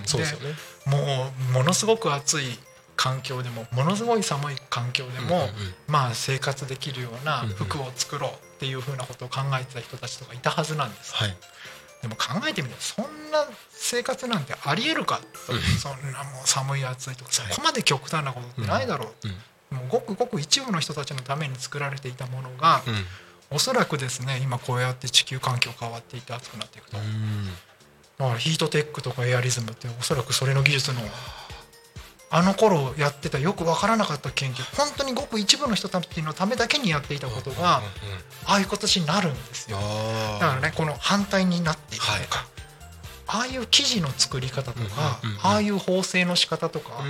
[0.86, 2.58] もうものすごく暑い
[2.98, 5.48] 環境でもものすごい寒い環境でも、
[5.86, 11.14] まあ生活できるような服を作ろうっていうふうなことを考えてた人たちとかいたはずなんです。
[11.14, 11.36] はい。
[12.02, 19.34] でも考えてみるとそんな生活なんてありえるかと、そんなもう寒い暑いとかそこまで極端なことってないだろう、うん
[19.78, 22.94] もうごくごく一部の人たちのために作られていたものが、うん。
[23.50, 27.02] おそらくですね今こうやって地球環境変わっていって暑くなっていくと、だ
[28.26, 31.00] からヒートテックとかエアリズムっておそらくそれの技術の
[32.30, 37.76] あの頃やってたよく分からなかった研究本当にごく一部の人たちのためだけにやっていたことが
[38.44, 39.78] ああいう形になるんですよ。
[40.40, 42.46] だからねこの反対になっていくとか、
[43.26, 47.02] ああいう生地の作り方とか、ああいう縫製の仕方とか、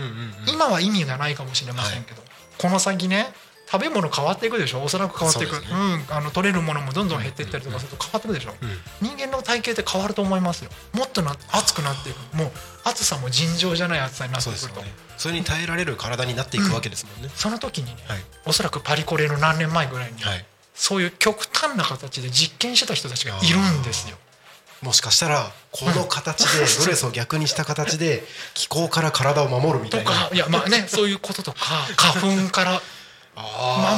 [0.47, 2.23] 今は意味がないかもしれませんけど、
[2.59, 3.27] この先ね
[3.71, 4.83] 食べ物変わっていくでしょ？
[4.83, 5.57] おそらく変わっていく。
[5.57, 8.55] う、そうん、あの取れるものもどんどん減っていったりとかすると変わっていくでしょ、
[9.03, 10.71] 人間の体型って変わると思いますよ。
[10.95, 12.37] もっとな熱くなっていく。
[12.37, 12.51] もう
[12.85, 14.81] 暑さも尋常じゃない暑さになってくると。
[14.81, 14.87] ね。
[15.19, 18.19] それに耐えられる体になっていくわけですもんね、その時にね、はい。
[18.47, 20.45] おそらくパリコレの何年前ぐらいに、はい。
[20.75, 24.17] そういう極端な形で実験してた人たちがいるんですよ。
[24.81, 28.23] もしかしたらこの形でドレスを逆にした形で
[28.55, 30.13] 気候から体を守るみたいな。
[30.13, 31.59] とかいやまあねそういうこととか
[31.97, 32.81] 花粉から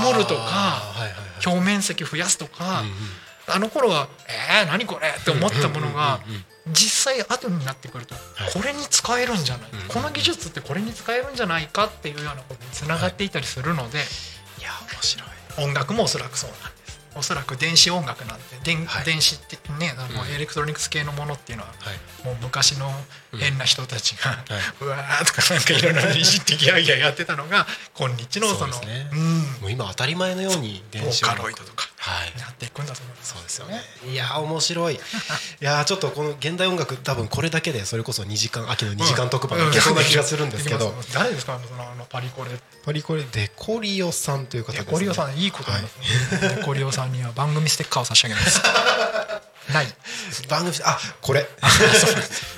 [0.02, 0.82] 守るとか
[1.44, 2.82] 表面積増やすとか、
[3.46, 6.20] あの頃は「えー、何これ?」って思ったものが
[6.68, 8.52] 実際後になってくるとはい。
[8.52, 13.98] これに使えるんじゃない、うんこの技術ってこれに使えるんじゃないかっていうようなことにつながっていたりするので、
[14.58, 14.62] い。
[14.62, 15.28] や面白い。
[15.64, 17.00] 音楽もおそらくそうなんです。
[17.16, 19.04] おそらく電子音楽なんて電,、はい。
[19.04, 20.28] 電子ってねあのうん。
[20.30, 22.24] エレクトロニクス系のものっていうのは、はい。
[22.24, 22.88] もう昔の
[23.38, 24.40] 変な人たちが、はい。
[24.80, 27.66] うわーとかなんかいろんなのいじってギャーギャーやってたのが
[27.96, 28.74] 今日のその
[29.60, 33.32] もう今当たり前のようにボーカ電子音楽ロイドとかはいやっていくんだと思います。
[33.34, 33.80] そうですよね。
[34.10, 34.94] いやー面白い。
[34.98, 34.98] い
[35.60, 40.94] やーちょっとこの現代音楽多分これだけでそれこそ2時間秋の2時間特番いけそうな気がするんですけど。
[41.14, 41.60] 誰ですか？
[41.68, 42.50] そのあのパリコレ。
[42.84, 44.86] パリコレデコリオさんという方ですね。
[44.86, 45.96] デコリオさんいいことあります
[46.42, 48.60] ね、デ コリオさんには番組ステッカーを差し上げます。
[49.72, 49.94] ない。
[50.48, 51.46] 番組あこれ。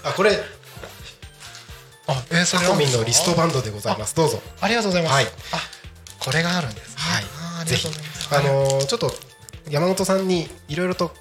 [0.05, 0.43] あこれ
[2.07, 4.15] あえー、そタれコミンのリストバンドでございます。
[4.15, 4.41] どうぞ。
[4.61, 5.25] ありがとうございます、はい。
[5.25, 5.29] あ
[6.19, 6.95] これがあるんですね。
[6.97, 7.25] はい。
[7.63, 7.89] あぜひ。
[8.31, 9.11] あのーちょっと
[9.71, 11.13] 山本さんにいろいろと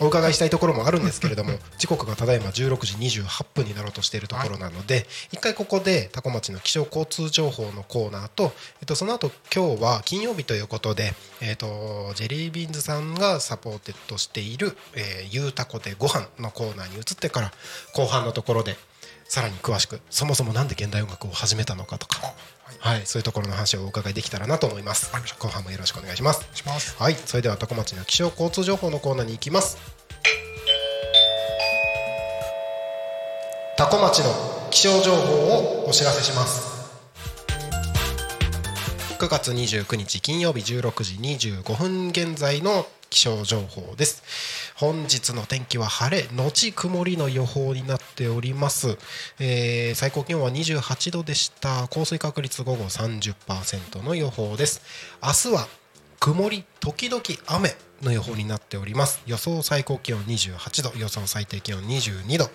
[0.00, 17.52] お伺いしたいところもあるんですけれども時刻がただいま16時28分になろうとしているところなので一回ここで多古町の気象交通情報のコーナーと、えっと、その後今日は金曜日ということで、えっと、ジェリービーンズさんが supported している「えーゆうたこでご飯のコーナーに移ってから
[17.94, 18.76] 後半のところで
[19.28, 22.32] さらに詳しくそもそもなんで現代音楽を始めたのかとか、
[22.80, 25.12] はい、そういうところの話をお伺いできたらなと思います。
[25.38, 26.48] 後半もよろしくお願いします。
[26.54, 26.96] します。
[26.96, 29.76] はいそれでは多古町の気象交通情報のコーナーに行きます。
[33.76, 35.34] 多古町の気象情報
[35.84, 36.78] をお知らせします。
[39.18, 44.22] 9月29日金曜日16時25分現在の気象情報です
[44.78, 48.96] 本日の天気は晴れ後曇りの予報になっております、
[49.40, 51.88] えー最高気温は28度でした。
[51.88, 54.80] 降水確率午後30%の予報です。
[55.20, 55.66] 明日は
[56.20, 59.20] 曇り時々雨の予報になっております。
[59.26, 60.96] 予想最高気温28度。
[60.96, 62.48] 予想最低気温22度。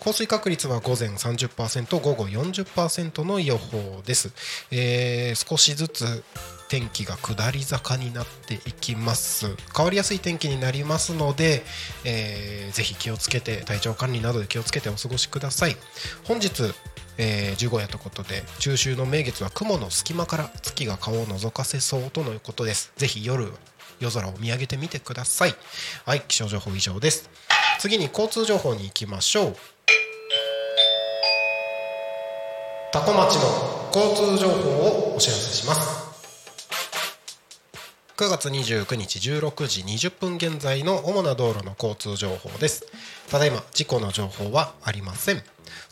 [0.00, 4.32] 降水確率は午前30%午後40%の予報です、
[4.70, 6.22] えー少しずつ
[6.70, 9.56] 天気が下り坂になっていきます。
[9.76, 11.64] 変わりやすい天気になりますので、
[12.04, 15.76] えーぜひ気をつけて体調管理などで気をつけてお過ごしください。
[16.24, 16.72] 本日
[17.18, 22.92] えー15夜ということで中秋の名月は雲の隙間から月が顔を覗かせそうとのことです。
[22.96, 23.52] ぜひ夜
[23.98, 25.54] 夜空を見上げてみてください。
[26.06, 27.28] はい気象情報以上です。
[27.80, 29.56] 次に交通情報に行きましょう。
[32.92, 36.09] 多古町の交通情報をお知らせします。
[38.20, 42.84] 9月29日16時20分現在の主な道路の交通情報です。
[43.30, 45.42] ただいま事故の情報はありません。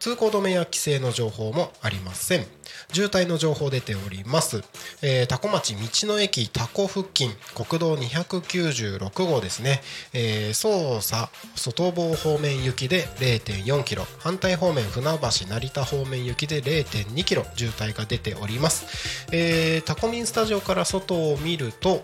[0.01, 2.46] 通行止めや規制の情報もありません。
[2.92, 4.62] 渋滞の情報出ております、
[5.03, 14.05] えー、多古町道の駅多古付近国道296号ですね、えー、操作外房方面行きで0.4キロ。
[14.18, 17.44] 反対方面船橋成田方面行きで0.2キロ。
[17.55, 22.03] 渋滞が出ております、えー、タコミンスタジオから外を見ると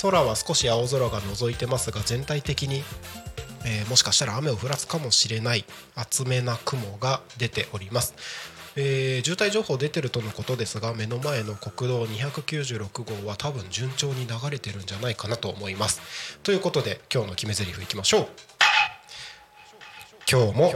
[0.00, 2.82] 空は少し青空が覗いてますが全体的に、
[3.64, 8.14] えーもしかしたら雨を降らすかもしれない厚めな雲が出ております、
[8.76, 16.38] えー渋滞情報出てるとのことですが目の前の国道296号は多分順調に流れてるんじゃないかなと思います。
[16.42, 18.28] ということで今日の決め台詞いきましょう。
[20.30, 20.72] 今日も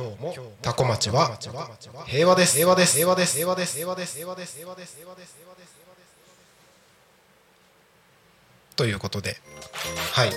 [0.60, 1.38] タコ町は
[2.06, 3.76] 平和です平和です平和です平和です。
[3.76, 4.16] 平和です。
[4.16, 4.56] 平和です。
[4.56, 4.96] 平和です。
[4.96, 5.36] 平和です。
[5.38, 5.76] 平和です。
[8.76, 9.38] ということで
[10.12, 10.30] はい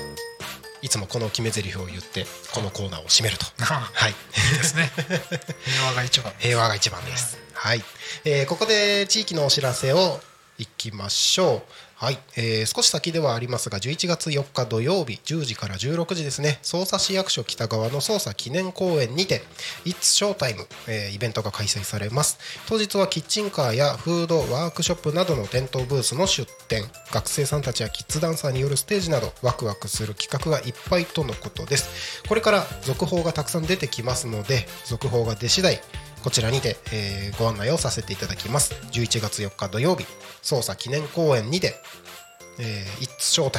[0.81, 3.45] いつもこの決め台詞を言ってこのコーナーを締めると。
[3.63, 4.11] はい。
[4.11, 4.91] いいですね。
[5.65, 7.37] 平和が一番平和が一番です。
[7.53, 7.83] はい、
[8.23, 10.21] えーここで地域のお知らせを
[10.57, 11.88] いきましょう。
[11.99, 16.59] はい、えー少し先ではありますが11月4日土曜日10時から16時ですね。
[16.61, 19.41] 匝瑳市役所北側の捜査記念公園にて
[19.83, 22.39] 「It's Showtime、えーイベントが開催されます。
[22.69, 26.89] 当日はキッチンカーやフードワークショップなどの店頭ブースの出店。
[27.11, 32.23] 学生さんたちやキッズダンサーによるステージなどワクワクする企画がいっぱいとのことです。
[32.29, 35.81] これから続報がたくさん出てきますので続報が出次第
[36.23, 38.73] こちらにて、えーご案内をさせていただきます。
[38.91, 40.05] 11月4日土曜日
[40.41, 41.75] 捜査記念公演にて
[42.59, 43.51] 「えー、It's s h o」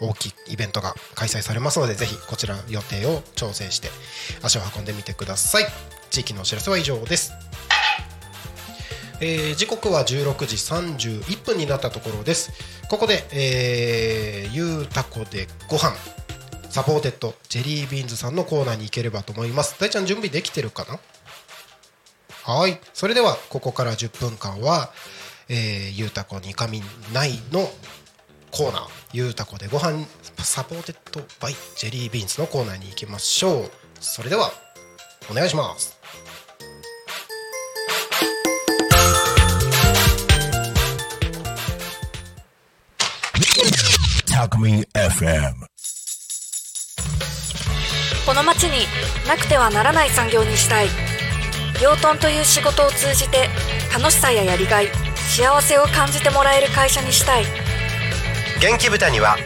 [0.00, 3.88] 大きいイベントが開催されますのでぜひこちら予定を調整して
[4.42, 5.66] 足を運んでみてください。
[6.10, 7.32] 地域のお知らせは以上です。
[9.20, 12.50] えー時刻は16時31分になったところです。
[12.88, 15.96] ここで、えー、ゆうたこでご飯
[16.68, 19.78] supported ジェリービーンズさんのコーナーに行ければと思います。
[19.78, 20.98] 大ちゃん準備できてるかな？
[22.44, 22.80] はい。
[22.92, 24.90] それではここから10分間は、
[25.48, 27.68] えー、ゆうたこにかみないの
[28.50, 28.88] コーナー。
[29.12, 30.06] ゆうたこでご飯
[30.38, 33.70] supported by ジェリービーンズのコーナーに行きましょう。
[34.00, 34.50] それでは
[35.30, 35.98] お願いします。
[44.32, 45.54] タクミン FM
[48.26, 48.86] この町に
[49.28, 51.11] なくてはならない産業にしたい
[51.82, 53.48] 養豚という仕事を通じて
[53.92, 57.44] 楽しさややりがい幸せを感じてもらえる会社にしたい。
[58.60, 59.36] 元気豚には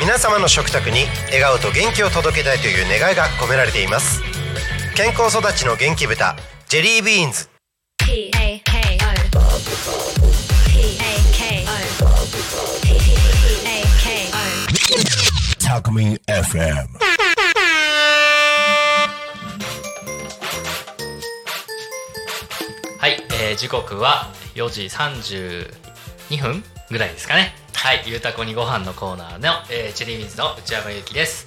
[0.00, 4.22] 皆様の食卓に笑顔と元気を届けたいという願いが込められています。
[4.94, 6.36] 健康育ちの元気豚
[6.68, 7.48] ジェリービーンズ。
[15.60, 17.29] タクミン FM
[23.40, 27.54] えー時刻は4時32分ぐらいですかね。
[27.74, 31.46] はい、ゆうたこにご飯のコーナーの、えー、チェリーミズの内山由紀です、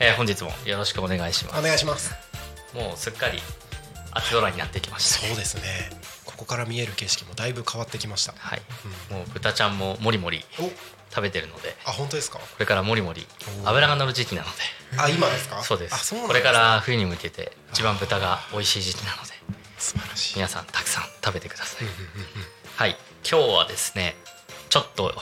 [0.00, 2.14] えー本日もよろしくお願いしまお願いします。
[2.72, 2.76] す。
[2.76, 3.38] もうすっかり
[4.12, 5.26] 秋空になってきました。
[5.26, 5.62] そうですね。
[6.24, 8.32] ここから見える景色もだいぶ変わってきました。
[8.36, 8.62] はい、
[9.12, 10.70] もう豚ちゃんももりもりお。
[11.08, 12.38] 食べてるので、あ本当ですか？
[12.38, 13.26] これからもりもり
[13.64, 14.52] お脂が乗る時期なので、
[14.98, 15.62] あ今ですか？
[15.62, 15.94] そうです。
[15.94, 19.32] あそうなんこれから冬に向けて一番豚が美味しい時期なので、
[19.78, 20.34] 素晴らしい。
[20.36, 21.88] 皆さんたくさん食べてください。
[22.76, 22.96] はい、
[23.28, 24.16] 今日はですね、
[24.68, 25.14] ちょっと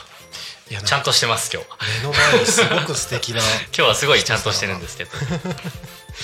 [0.67, 1.69] ちゃんとしてます今日。
[1.69, 1.77] は。
[2.01, 5.11] 目の前にすごく素敵な 今日はすごいちゃんとしてるんですけど。
[5.11, 5.15] ち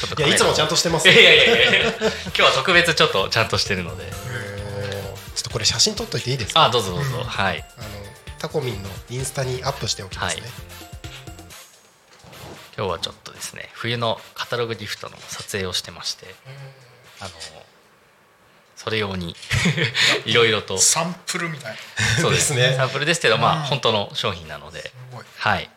[0.06, 1.92] ょっといやいつもちゃんとしてますいやいやいやいや。
[1.92, 4.04] 今日は特別ちょっとちゃんとしてるので。
[5.34, 6.66] ちょっとこれ写真撮っといていいですか？
[6.66, 7.24] あ、どうぞどうぞ。
[7.24, 7.66] はい。
[7.78, 7.88] あの
[8.40, 10.52] タコミンのインスタにアップしておきますね、はい。
[12.78, 16.34] 今日はちょっとですね冬のカタログギフトの撮影をしてまして。
[17.20, 17.32] あの
[18.84, 19.36] それ用に。
[20.26, 20.78] いろいろと。
[20.80, 21.78] サンプルみたい
[22.18, 22.22] な。
[22.22, 22.70] そうですですね。
[22.72, 23.62] ねサンプルですけどまあうん。
[23.64, 24.82] 本当の商品なので。
[24.82, 25.26] すごい。
[25.38, 25.70] はい。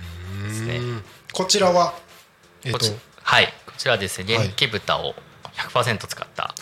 [0.00, 0.96] うん。
[0.96, 1.02] ね。
[1.32, 1.94] こちらは？
[2.62, 2.78] えと。
[2.78, 3.52] ちはい。
[3.66, 4.46] こちらはですねはい。
[4.46, 5.16] 元気豚を
[5.56, 6.54] 100%使った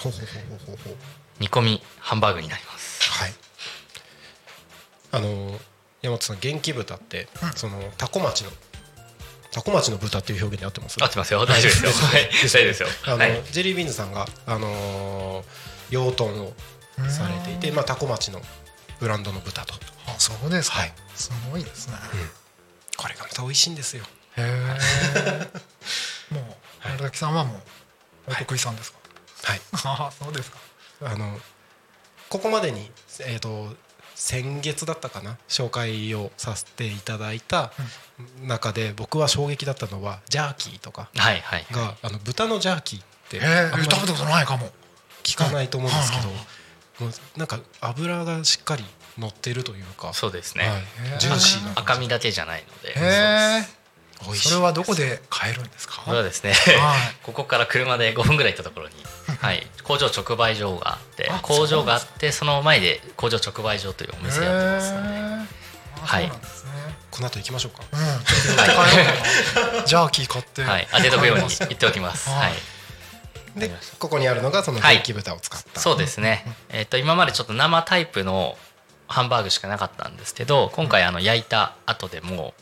[1.39, 3.11] 煮込みハンバーグになります。
[3.11, 3.35] はい。
[5.11, 5.61] あの
[6.01, 8.51] 山本さん元気豚って、そのタコ町の
[9.53, 10.97] タコ町の豚っていう表現で合ってます？
[11.03, 11.45] 合ってますよ。
[11.47, 12.09] 大丈夫ですよ。
[12.09, 12.23] はい。
[12.25, 12.89] 大丈夫ですよ。
[13.05, 13.43] あの、はい。
[13.53, 16.55] ジェリービーンズさんがあのー養豚を
[17.11, 18.41] されていて、まあ、タコ町の
[18.99, 19.75] ブランドの豚と。
[20.07, 20.93] あそうですか、はい。
[21.15, 21.95] すごいですね、
[22.97, 24.05] これがまた美味しいんですよ。
[24.37, 24.51] へえ
[26.35, 27.55] もう村崎さんはも
[28.29, 28.99] うお得意さんですか、
[29.45, 29.61] はい。
[29.85, 30.59] ああそうですか
[31.03, 31.39] あの
[32.31, 32.91] ここまでに
[33.21, 33.77] えっ、と
[34.15, 37.73] 先月だったかな紹介をさせていただいた
[38.45, 43.41] 中で僕は衝撃だったのはジャーキーとかはいはいがあの豚のジャーキーって
[43.73, 44.71] 食べたことないかも。
[45.23, 48.85] 聞かないと思うんですけどなんか油がしっかり
[49.19, 50.13] 乗ってるというか。
[50.13, 50.69] そうですね、
[51.19, 52.95] ジューシーな赤身だけじゃないので。
[54.37, 56.03] それはどこで買えるんですか？
[56.05, 57.17] これはですね、はい。
[57.23, 58.95] ここから車で5分ぐらい行ったところに、
[59.43, 65.09] はい、工場直売所があってあ工場があってその前で工場直売所というお店やってますので、
[66.01, 66.25] はい。
[66.25, 66.33] ね
[67.11, 67.85] この後行きましょうか。
[67.93, 67.99] うん。
[67.99, 69.73] ちょっと寄って帰ろう。
[69.73, 70.63] かなジャーキー買って。
[70.63, 72.31] はい、当てとくように言っておきます。
[72.31, 72.53] ははい。
[73.57, 74.97] い、でここにあるのがそのはい。
[74.97, 76.45] 元気豚を使った、そうですね。
[76.71, 78.57] えっ、と今までちょっと生タイプの
[79.09, 82.55] ハンバーグしかなかったんですけど、今回あの焼いた後でも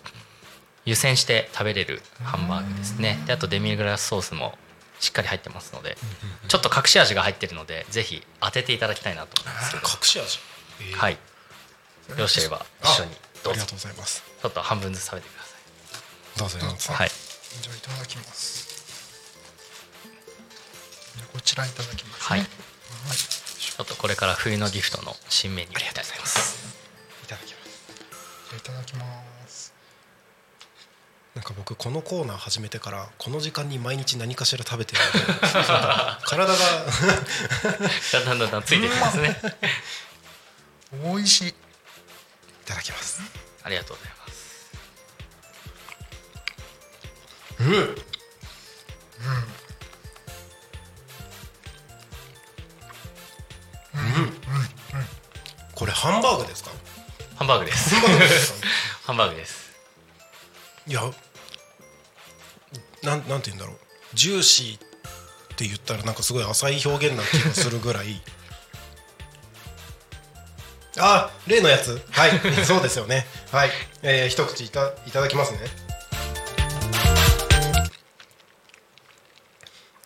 [0.85, 3.23] 湯煎して食べれるハンバーグですね。
[3.27, 4.55] であとデミグラスソースも
[5.01, 5.97] しっかり入ってますので、
[6.49, 10.39] ちょっと隠し味が入ってるので、ぜひ当てていただきたいなと思います隠し味、
[10.93, 10.97] えー。
[10.97, 11.13] はい。
[11.13, 11.19] よ
[12.17, 13.51] ろしければ一緒にどうぞ。
[13.51, 14.23] ありがとうございます。
[14.43, 15.57] ちょっと半分ずつ食べてくださ
[16.39, 16.93] どうぞ山本さ。
[16.93, 17.09] はい。
[17.09, 18.71] じゃあいただきます。
[21.33, 22.41] こちらいただきますはい。
[22.41, 22.47] ね
[23.09, 23.17] はい。
[23.17, 25.91] ちょっとこれから冬のギフトの新メニューにな。
[25.91, 26.77] ります。
[27.25, 28.57] いただきます。
[28.57, 29.05] いただきま
[29.47, 29.80] す
[31.41, 35.01] なんか僕このコーナー始めてからこの時間に毎日何かしら食べてる
[35.41, 36.59] 体が
[38.13, 39.41] だんだんだんだんついてきますね。
[41.03, 41.49] 美味しい。
[41.49, 41.55] い
[42.67, 43.23] ただきます。
[43.63, 44.71] ありがとうございます。
[47.61, 47.97] うん。
[55.75, 56.71] これハンバーグですか
[57.37, 57.95] ハンバーグです。
[57.95, 58.69] ハンバーグですか
[59.05, 59.71] ハンバーグです。
[60.87, 61.11] いや
[63.03, 63.77] なんなんて言うんだろう。
[64.15, 64.81] ジューシーっ
[65.57, 68.21] て言ったらなんかすごい浅い表現な気がするぐらい。
[70.99, 72.03] あ例のやつ。
[72.11, 72.33] はい。
[72.67, 73.27] そうですよね。
[73.53, 73.71] はい、
[74.03, 75.61] えー、一口いたいただきますね。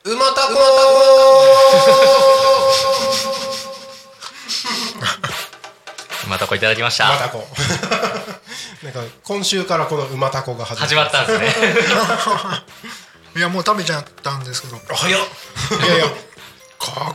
[0.05, 0.55] うまたこ
[6.29, 7.07] またこいただきました。
[7.07, 7.47] うまたこ
[8.85, 11.75] なんか今週からこのうまたこが始始まったんですね。
[13.37, 14.79] いやもう食べちゃったんですけど。
[14.95, 15.21] 早っ。
[15.87, 16.07] いやいや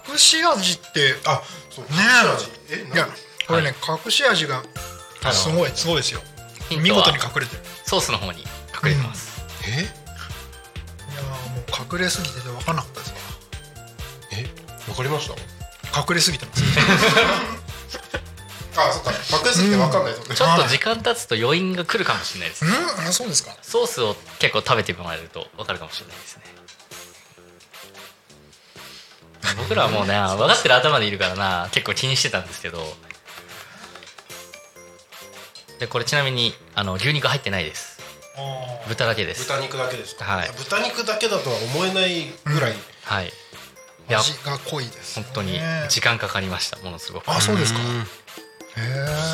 [0.10, 1.90] 隠し味ってあそうね
[2.72, 2.88] え。
[2.94, 3.08] いや
[3.48, 4.64] これね、隠し味が
[5.32, 6.22] すごいすごいですよ。
[6.72, 7.64] 見事に隠れてる。
[7.86, 8.48] ソースの方に隠
[8.86, 9.30] れてます。
[9.66, 9.70] え？
[9.72, 13.14] いやーもう隠れすぎてて分かんなかったです
[14.32, 14.46] え？
[14.90, 15.34] わかりました？
[16.00, 16.64] わ隠れすぎてます
[18.88, 19.12] あそっか。
[19.12, 22.66] 隠れすぎてわかんないぞちょっと時間経つと余韻が来るかもしれないです。
[22.66, 23.56] うんあそうですか。
[23.62, 26.44] ソースを結構食べてもらえると分かるかもしれないですね。
[29.58, 32.96] 僕らはもうね 分かってる頭でいるからな結構気にしてたんですけど。
[35.80, 38.00] でこれちなみにあの牛肉入ってないです。
[38.88, 39.46] 豚だけです。
[39.46, 40.52] 豚肉だけですか、はい。
[40.58, 43.28] 豚肉だけだとは思えないぐらい、はい。
[43.28, 46.78] いや味が濃いです本当に時間かかりました。
[46.80, 47.30] ものすごく。
[47.30, 47.80] あそうですか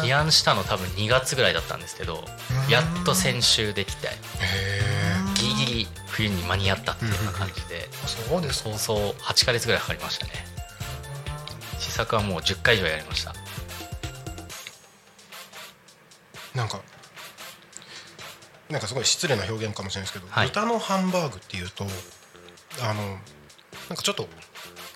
[0.04, 2.24] 起案したの多分2月ぐらいだったんですけど
[2.70, 4.10] やっと先週できて
[5.36, 8.70] ギリギリ冬に間に合ったっていうような感じでそうですか。
[8.78, 10.32] 早々8ヶ月ぐらいかかりましたね。
[11.80, 13.34] 試作はもう10回以上やりました。
[16.56, 16.82] なんか
[18.70, 20.48] なんかすごい失礼な表現かもしれないですけど、はい。
[20.48, 21.86] 豚のハンバーグっていうと
[22.82, 24.28] あのなんかちょっと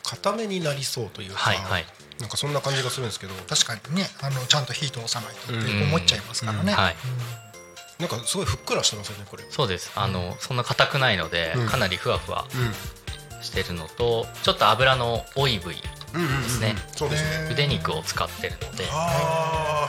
[0.04, 1.86] 固めになりそうというか、はいはい
[2.20, 3.34] なんかそんな感じがするんですけど。
[3.48, 5.84] 確かにねあのちゃんと火通さないとってうん。
[5.84, 6.96] 思っちゃいますからね、はい。
[8.00, 9.44] なんかすごいふっくらしてますよねこれ。
[9.50, 9.92] そうです。
[9.96, 11.68] あのそんな硬くないのでうん。
[11.68, 13.44] かなりふわふわうん。
[13.44, 15.78] してるのとちょっと油の多い部位
[16.14, 16.76] うんうんうんですね。
[16.96, 17.50] そうですね。
[17.54, 18.86] 腕肉を使ってるので。
[18.92, 19.88] あ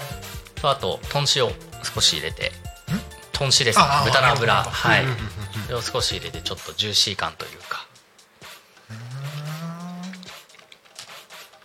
[0.61, 1.53] とあと豚脂を
[1.83, 2.53] 少し入れて。
[3.33, 4.62] 豚脂です豚の油。
[4.62, 5.05] はい。
[5.66, 7.87] それを少し入れてちょっとジューシー感というか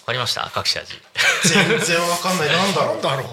[0.05, 0.51] かりました？
[0.55, 0.93] 隠し味。
[1.43, 2.47] 全然わかんない。
[2.51, 3.01] なんだろう。
[3.01, 3.25] だろう。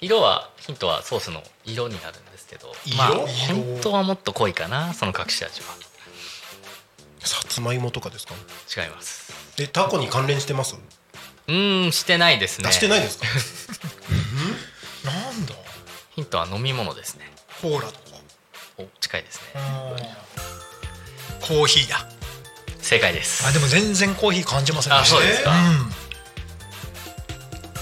[0.00, 2.96] 色はヒントはソースの色になるんですけど色？
[2.98, 5.68] まあ、本当はもっと濃いかなその隠し味は。
[7.20, 8.34] さつまいもとかですか？
[8.82, 9.32] 違います。
[9.58, 10.76] えタコに関連してます？
[11.48, 12.68] うーんしてないですね。
[12.68, 13.24] あしてないですか？
[15.10, 15.54] なんだ。
[16.14, 17.30] ヒントは飲み物ですね。
[17.62, 18.16] コーラとか。
[18.78, 20.16] お近いですね。
[21.40, 22.06] コーヒーだ
[22.86, 23.44] 正解です。
[23.46, 25.56] あでも全然コーヒー感じませんあそうですか、うん。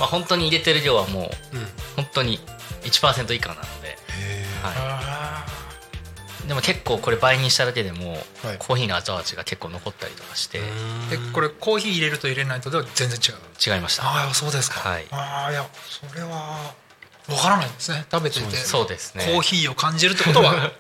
[0.01, 1.67] まあ本当に入れてる量はもう、うん。
[1.97, 2.41] 本当に
[2.85, 3.99] 1%以下なので、
[4.63, 5.47] はあ
[6.45, 8.59] い、でも結構これ倍にしただけでも、はい。
[8.59, 13.75] コーヒーの後味が結構残ったりとかしてーでこれコーヒー入れると入れないとでは全然違う？
[13.77, 14.05] 違いました。
[14.05, 15.07] ああそうですか、はい。
[15.11, 16.73] ああいやそれは
[17.29, 18.07] わからないですね。
[18.11, 18.57] 食べてて。
[18.57, 20.73] そうですねコーヒーを感じるってことは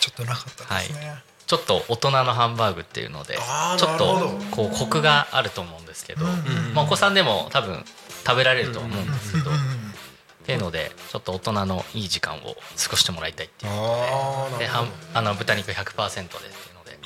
[0.00, 3.36] ちょっとなかったですね、ちょっと大人のハンバーグっていうので
[3.78, 7.84] ちょっとこうコクがあると思うんですけど、うんまあ、お子さんでも多分
[8.26, 12.44] 食べられると思うんですけど、うんっていうのでちょっと大人のいい時間を過
[12.88, 16.38] ごしてもらいたいっていうああではんあの豚肉100%でってい
[16.70, 16.96] うので、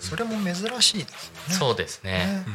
[0.00, 1.54] それも珍しいですよね。
[1.54, 2.46] そうですね、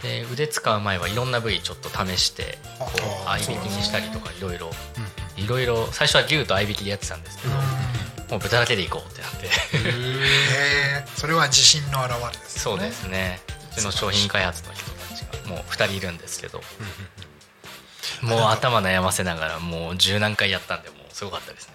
[0.00, 2.86] で腕使う前はいろんな部位ちょっと試してこ
[3.26, 4.70] う合いびきにしたりとかいろいろ
[5.36, 7.54] いろいろ最初は牛と合いびきでやってたんですけど、
[8.32, 9.46] もう豚だけでいこうってなって。
[9.46, 9.50] へ
[11.04, 13.40] えそれは自信の表れですそうですね。
[13.76, 16.62] うちの商品開発の人たちがもう2人いるんですけど。
[18.22, 21.74] もう頭悩ませながらもう十何回やったんでもうすごかったですね。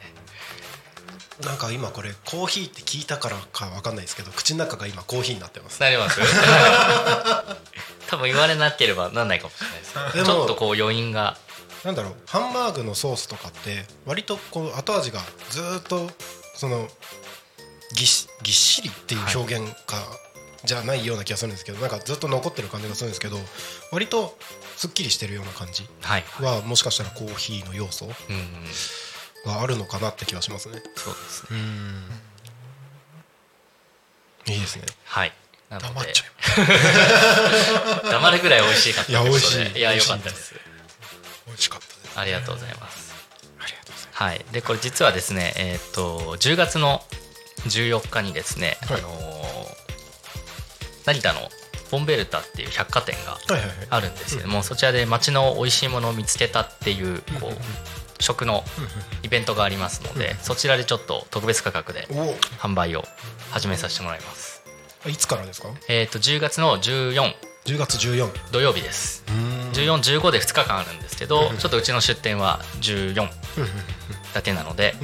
[1.45, 5.79] なんか今これコーヒーって聞いたからかわかんないですけど口の中が今コーヒーになってます。
[5.81, 6.19] なります？
[8.09, 9.93] 多分言われなければなんないかもしれないです。
[10.25, 11.37] ちょっとこう余韻が。
[11.83, 16.09] なんだろうハンバーグのソースとかって割とこう後味がずーっと
[16.57, 16.87] その
[17.95, 19.95] ぎっしぎっしりっていう表現か、
[20.65, 23.37] じゃないような気がするんですけどなんかずっと残ってる感じがするんですけど
[23.91, 24.35] 割と
[24.75, 25.87] すっきりしてるような感じ
[26.43, 28.07] はもしかしたらコーヒーの要素
[29.45, 30.81] があるのかなって気がしますね。
[30.95, 31.59] そうですね。
[34.47, 34.85] いいですね。
[35.05, 35.33] はい。
[35.69, 35.87] なので。
[35.93, 36.29] 黙っちゃい
[38.03, 39.77] ま 黙るぐらい美味しかったいや美味しい。
[39.77, 40.55] いや良美味しいかったです。
[41.47, 42.19] 美味しかったです。
[42.19, 43.06] ありがとうございます
[44.17, 44.43] はい。
[44.51, 47.01] でこれ実はですねえっ、と10月の
[47.67, 48.99] 14日にですね、はい。
[48.99, 49.17] あのー
[51.05, 51.39] 成田の
[51.91, 53.37] ボンベルタっていう百貨店が
[53.89, 58.63] あるんですけども、そちらで街の美味しいものを見つけたっていうこう食の
[59.23, 63.03] イベントがありますので、そちらでちょっと特別価格でお販売を
[63.51, 64.63] 始めさせてもらいます。
[65.05, 65.69] おいつからですか？
[65.87, 67.13] えっ、と10月の14
[67.65, 69.23] 10月14土曜日です。
[69.71, 73.29] 1415で2日間あるんですけど、ちょっとうちの出店は14
[74.33, 74.95] だけなので、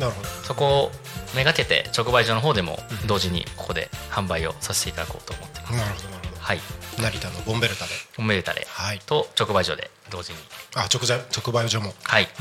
[0.44, 0.92] そこを
[1.36, 6.60] めがけて直売所の方でも同時にここで販売をさせていただこうと思ってます、なるほどなるほはい。
[6.98, 7.92] ど成田のボンベルタで。
[8.18, 9.00] おめでたれはい。
[9.06, 10.40] と直売所で同時に。
[10.76, 11.88] あ直売直売所も。
[11.88, 12.26] わはい。
[12.28, 12.32] か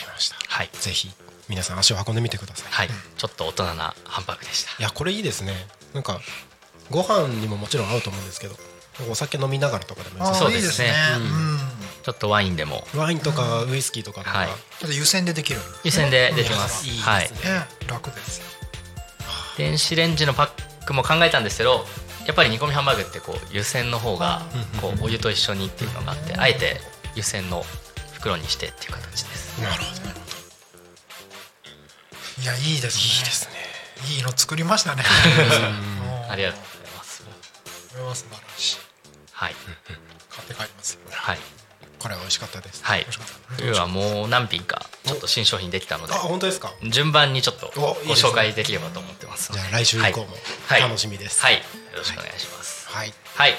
[0.00, 0.36] りました。
[0.48, 0.70] はい。
[0.72, 1.10] ぜひ
[1.48, 2.72] 皆さん足を運んでみてください。
[2.72, 2.88] はい。
[3.18, 4.70] ちょっと大人なハンバーグでした。
[4.78, 5.52] いやこれいいですね。
[5.92, 6.20] なんか
[6.90, 8.56] ご飯にももちろん合うと思うんですけど
[9.10, 10.92] お酒飲みながらとかでもいいですね。
[11.18, 11.58] うん。
[12.02, 12.86] ちょっとワインでも。
[12.94, 14.48] ワインとかウイスキーとかはい。
[14.94, 16.90] 湯煎でできるん湯煎でできます、い。
[16.90, 17.10] いですね。
[17.10, 17.30] はいね
[17.88, 18.44] 楽ですよ。
[19.58, 21.84] 電子レンジのパックも考えたんですけど
[22.26, 24.42] やっぱり煮込みハンバーグってこう湯煎の方が
[24.80, 26.76] こうお湯と一緒にっていうのがあってあえて
[27.14, 27.64] 湯煎の
[28.14, 29.60] 袋にしてっていう形です。
[29.62, 30.00] なるほど。
[30.02, 30.26] なるほ
[32.36, 32.42] ど。
[32.42, 33.04] いやいいですね。
[33.04, 33.24] いい。
[33.24, 33.56] ですね
[34.16, 35.02] いいの作りましたね。
[36.26, 36.30] うん。
[36.30, 38.26] ありがとうございます。
[38.30, 38.45] これ
[39.36, 39.52] はい。
[39.52, 39.56] はい
[40.30, 40.94] 買って帰ります。
[40.94, 41.38] よはい。
[41.98, 42.84] これは美味しかったです。
[42.84, 43.00] はい。
[43.00, 43.54] 美味しかった。
[43.54, 46.72] 冬はもう何品かちょっと新商品できたのであ本当ですか？
[46.90, 49.52] 順番にちょっとおご紹介できればと思ってます。
[49.52, 50.26] じゃあ来週以降も
[50.66, 50.80] はい。
[50.82, 51.42] 楽しみです。
[51.42, 51.60] はい、よ
[51.96, 52.88] ろしくお願いします。
[52.88, 53.14] はい。
[53.34, 53.54] はい。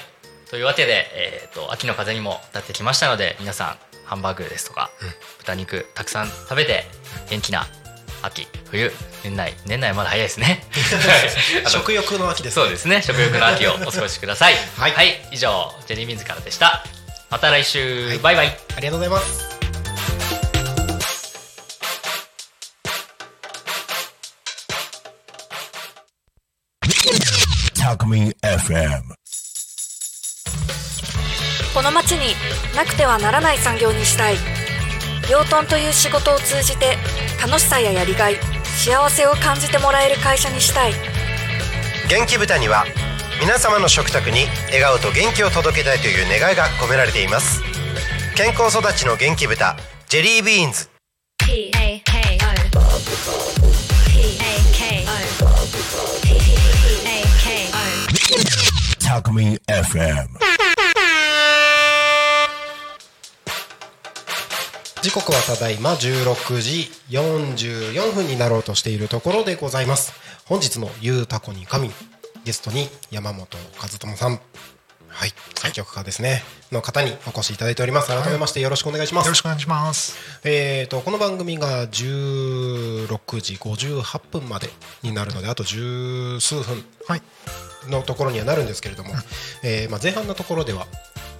[0.50, 3.76] というわけで、えー、と秋の風にも立ってきましたので皆さん
[4.06, 4.90] ハンバーグですとか、
[5.40, 6.84] 豚肉たくさん食べて
[7.28, 7.66] 元気な
[8.22, 8.90] 秋冬
[9.24, 10.64] 年内年内はまだ早いですね。
[11.68, 13.02] 食欲の秋ですそうですね。
[13.02, 14.54] 食欲の秋をお過ごしください。
[14.76, 15.20] はい。
[15.30, 16.84] 以上ジェニービンズからでした。
[17.30, 18.18] また来週、はい。
[18.18, 18.58] バイバイ。
[18.76, 19.58] ありがとうございます。
[31.74, 32.34] この町に
[32.76, 34.36] なくてはならない産業にしたい。
[35.30, 36.96] 養豚という仕事を通じて
[37.40, 40.92] 楽しさややりがい幸せを感じてもらえる会社にしたい。
[42.08, 42.84] 元気豚には
[43.40, 47.62] 皆様の食卓に笑顔と元気を届けたいという願いが込められています。
[48.36, 49.76] 健康育ちの元気豚
[50.08, 50.88] ジェリービーンズ。
[59.00, 60.57] Talkme FM.
[65.00, 70.12] 時刻はただいま16時44分になろうとしているところでございます。
[70.46, 71.92] 本日の「ゆうたこに神」
[72.44, 73.46] ゲストに山本
[73.80, 74.40] 和智さん。
[75.08, 76.42] はい作曲家ですね。
[76.72, 78.08] の方にお越しいただいております。
[78.08, 80.16] 改めましてよろしくお願いします、よろしくお願いします。
[80.44, 83.06] えー、とこの番組が16
[83.40, 84.68] 時58分まで
[85.02, 87.22] になるのであと十数分はい。
[87.86, 89.10] のところにはなるんですけれども、
[89.62, 90.86] えーまあ、前半のところでは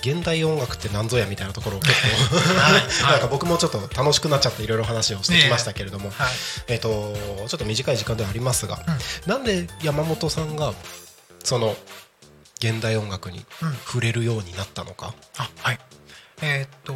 [0.01, 1.92] 現代音楽って何ぞやみたいなところを結
[2.30, 6.28] 構 なんか僕もちょっと楽しくなっちゃっていろいろ話をしてきましたけれども、はい。
[6.68, 7.14] えー、と
[7.49, 8.78] ちょっと短い時間ではありますが、
[9.26, 10.72] なんで山本さんが
[11.44, 11.76] その
[12.61, 13.78] 現代音楽にうん。
[13.86, 15.80] 触れるようになったのか、あはい。
[16.40, 16.94] えーっと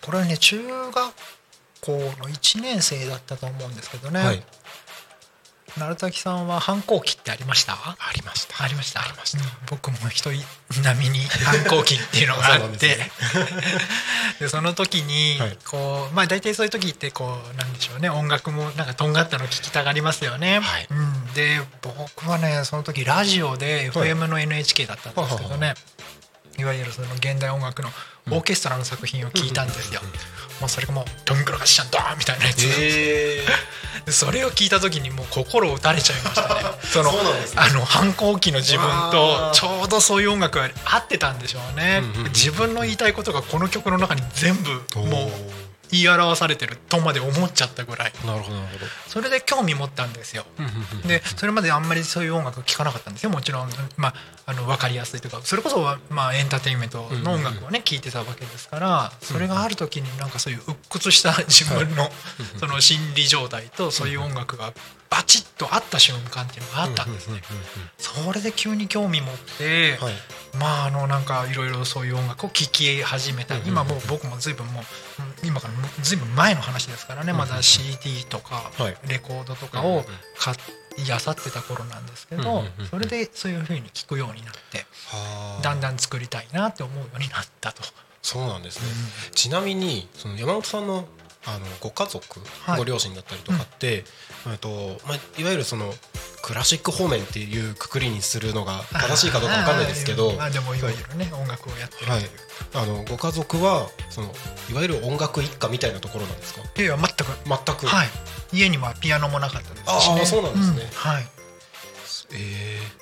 [0.00, 1.14] これはね中学
[1.80, 4.42] 校の1年生だったと思うんですけどね、はい
[5.76, 7.74] 鳴滝さんは反抗期ってありました？
[7.74, 8.62] ありました。
[8.62, 9.02] ありました。
[9.02, 9.38] ありました。
[9.38, 9.46] うん。
[9.70, 12.76] 僕も人並みに反抗期っていうのがあって。
[12.78, 13.10] ですね。
[14.40, 15.58] でその時にはい。
[15.64, 18.10] こうまあ大体そういう時ってこうなんでしょうね。
[18.10, 20.86] 音楽もなんかとんがったの聞きたがりますよね、はい。
[20.90, 25.74] うん、で僕はねその時ラジオで FM の NHK だったんですけどね、
[26.19, 26.19] い
[26.64, 27.88] わゆるその現代音楽の
[28.30, 30.00] オーケストラの作品を聞いたんですよ。
[30.60, 33.44] もうそれがもうドングラガッシャンドーンみたいなやつ、え
[34.04, 36.60] でそれを聞いた時にもう心打たれちゃいましたね。
[36.84, 37.18] そのね。
[37.56, 42.02] あの反抗期の自分とちょうどそういう音楽が合ってたんでしょうね。
[42.34, 48.12] 自分の言いたいことがこの曲の中に全部もう言い表されてるとまで思っちゃったぐらい。
[48.26, 48.86] なるほどなるほど。
[49.08, 50.44] それで興味持ったんですよ。
[51.06, 53.30] でそれまであんまりそういう音楽聴かなかったんですよ。
[53.30, 54.14] もちろん、まあ、
[54.46, 55.80] あの分かりやすいとかそれこそ、
[56.10, 62.10] まあ、エンターテインメントの音楽をね聴いてたわけですからそれがある時になんかそういう鬱屈した自分の
[62.58, 64.72] その心理状態とそういう音楽が
[65.10, 67.42] バチッと合った瞬間っていうのがあったんですね。
[67.98, 70.14] それで急に興味持って、はい
[70.58, 73.56] まああのなんかいろいろそういう音楽を聴き始めた。
[73.58, 74.84] 今もう僕も随分もう
[75.42, 77.32] うん今から随分前の話ですからね。
[77.32, 78.96] まだ CD とかはい。
[79.08, 80.04] レコードとかを
[80.38, 80.54] 買
[80.98, 85.62] いあさってた頃なんですけどそれでそういうふうに聴くようになってはあ。
[85.62, 87.82] だんだん作りたいなって思うようになったと。
[88.22, 88.86] そうなんですね、
[89.34, 91.08] ちなみにその山本さんの
[91.46, 92.78] あのご家族、はい。
[92.78, 94.04] ご両親だったりとかって、
[94.50, 95.92] えっとまあ、いわゆるその
[96.42, 102.22] クラシック方面っていうくくりにするのが正しいかどうかわかんないですけどあでもいわゆるね音楽をやってるはい、
[102.74, 104.32] あのご家族はその
[104.70, 106.62] いわゆる音楽一家みたいなところなんですか？
[106.80, 107.14] いや全く。
[107.46, 108.08] 全く、はい。
[108.52, 110.90] 家にはピアノもなかったですし、ね、ああそうなんですね。
[110.94, 111.26] はい。
[112.32, 112.36] え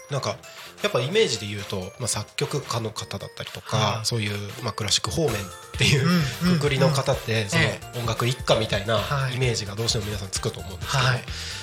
[0.09, 0.39] ーなんか
[0.83, 5.35] やっぱイメージで言うと、まあ、作曲家の方だったりとか、はいそういう、まあ、クラシック方面っ
[5.77, 11.23] ていううんうんくくりの方って、そのえ音楽一家みたいなはいイメージがどうしても皆さんつくと思うんですけど、はい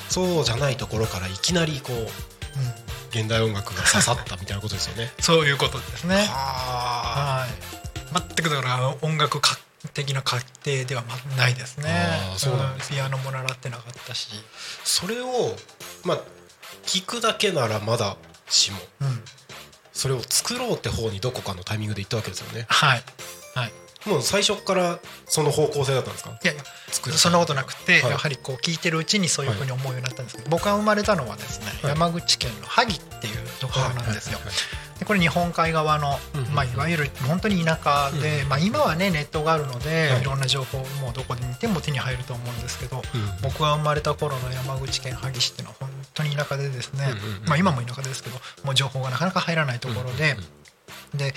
[0.10, 2.08] そうじゃないところからいきなりこう
[3.18, 5.12] 現代音楽が刺さったみたいなことですよね。
[5.20, 6.28] そういうことですね。
[6.28, 7.50] ははい。
[8.14, 9.58] 全くだから音楽家
[9.94, 12.20] 的な家庭ではまないですね。
[12.38, 14.28] そうなんですピアノも習ってなかったし。
[14.84, 15.56] それを
[16.04, 16.20] まあ
[16.86, 18.18] 聞くだけならまだ
[18.48, 19.24] しもうん。
[19.94, 22.66] それを作ろうって方にどこかのタイミングで行ったわけですよね。
[22.68, 23.04] はい。
[23.56, 23.72] はい。
[24.06, 26.32] もう最初からその方向性だったんですか？
[26.32, 28.12] いやいやそんなことなくて、はい。
[28.12, 31.92] やはりこう聞いてるうちにそういうふうに思うようになったんですけど、僕が生まれたのはですね、はい。
[31.92, 34.38] 山口県の萩っていうところなんですよ。
[34.38, 34.46] はい。
[34.48, 34.54] はい。
[34.54, 35.00] はい。
[35.00, 36.54] でこれ日本海側の、うんうんうん。
[36.54, 40.22] まあ、いわゆる本当に田舎で、まあ、今はねネットがあるので、はい。
[40.22, 43.02] い、ろんな情報もどこで見ても手に入ると思うんですけど、うん
[43.42, 47.46] 僕が生まれた頃の山口県萩市っていうのは本当に田舎でですね、うんうんうん。
[47.48, 50.38] まあ、今も田舎ですけどもう情報がなかなか入らないところで、
[51.14, 51.34] で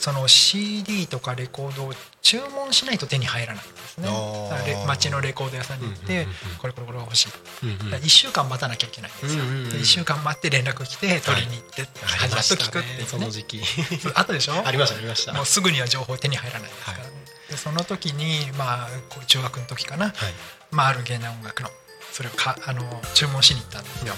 [0.00, 1.92] その CD とかレコードを
[2.22, 4.08] 注文しないと手に入らないんですね。
[4.08, 4.50] あー。
[4.50, 6.26] だからレ町のレコード屋さんに行って、
[6.58, 7.28] これこれこれが欲しい。
[7.64, 7.78] うんうん。
[7.78, 13.60] だから1週間待たなきゃいけないんですよ、うんうんうんで1週間待って連絡来て取りに行って、始まっと聞くっていうねその時期。
[14.16, 14.54] あったでしょ？
[14.66, 15.34] ありましたありました。
[15.34, 17.04] もうすぐには情報手に入らないですから、ね
[17.50, 18.88] でその時にまあ
[19.26, 20.14] 中学の時かな、はい。
[20.70, 21.70] まあ、ある現代音楽の
[22.12, 24.14] それをかあの注文しに行ったんですよ、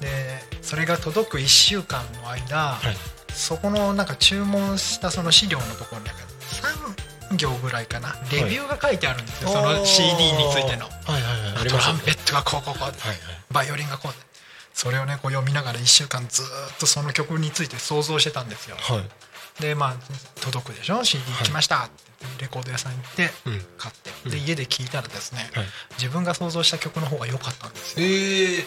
[0.00, 6.22] でそれが届く1週間の間、はいそこのなんか注文したその資料のところになんか
[7.30, 8.16] 3行ぐらいかな。
[8.32, 10.86] レビューが書いてあるんですよ、その CD についての。
[10.86, 11.68] はいはいはい。
[11.68, 13.18] トランペットがこうこうこうで、はいはい。
[13.52, 14.18] バイオリンがこうで
[14.74, 18.76] それをねこう読みながら1週間ずーっとその曲について想像してたんですよ。
[18.78, 19.62] はい。
[19.62, 19.94] でまあ
[20.40, 21.84] 届くでしょ？CD 来ました。
[21.84, 23.62] って言ってレコード屋さん行ってうん。
[23.76, 24.30] 買って。
[24.30, 25.66] で家で聴いたらですねはい。
[25.98, 28.06] 自分が想像した曲の方が良かったんですよ。
[28.06, 28.64] ええ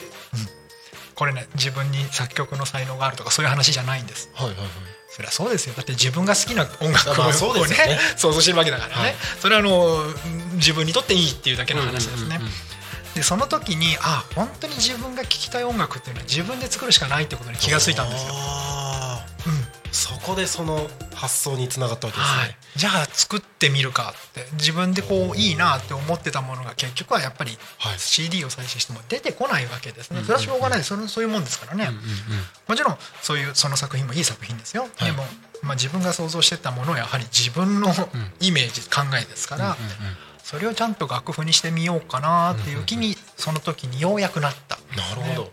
[1.16, 4.30] これね自分に作曲の才能があるとかそういう話じゃないんです。
[4.34, 4.68] はいはいはい。
[5.10, 5.74] そりゃそうですよ。
[5.76, 7.96] だって自分が好きな音楽を まあそうですよね。
[7.96, 9.16] ね想像してるわけだからね、はい。
[9.42, 10.06] それはあの
[10.54, 12.40] 自分にとっていいっていうだけの話ですね、
[13.14, 18.34] でその時にあ本当に自分が聴きたい音楽っていうのは自分で作るしかないってことに気がついたんですよ、
[19.92, 28.00] そこでその発想につながったわけですね、はい、じゃあ作ってみるかって自分でこういいなって思ってたものが結局はやっぱりはい。
[28.00, 30.22] CD を再生しても出てこないわけですね。
[30.22, 31.90] それはしょうがないそれそういうもんですからね、
[32.68, 35.12] もちろんそういうその作品もいい作品ですよ、はい。
[35.12, 35.24] でも、
[35.62, 37.90] まあ、自分が想像してたものはやはり自分の
[38.40, 39.78] イメージ考えですから、
[40.44, 44.78] それをちゃんと楽譜にしてみようかなっていう気にその時にようやくなった。
[44.96, 45.52] なるほど、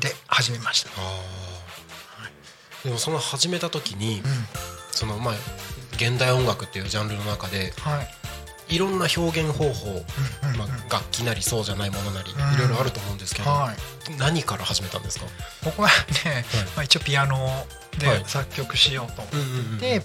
[0.00, 0.90] で始めました、
[2.88, 4.24] でもその始めた時に、うん。
[4.90, 5.34] そのまあ
[5.96, 8.74] 現代音楽っていうジャンルの中ではい。
[8.74, 10.04] いろんな表現方法、
[10.58, 12.54] まあ、楽器なりそうじゃないものなり、うん。
[12.54, 14.16] いろいろあると思うんですけど、はい。
[14.18, 15.24] 何から始めたんですか、
[15.64, 16.44] 僕はね、
[16.76, 17.98] まあ、一応ピアノはい。
[17.98, 19.22] で作曲しようと。
[19.22, 19.30] 思
[19.76, 20.02] って、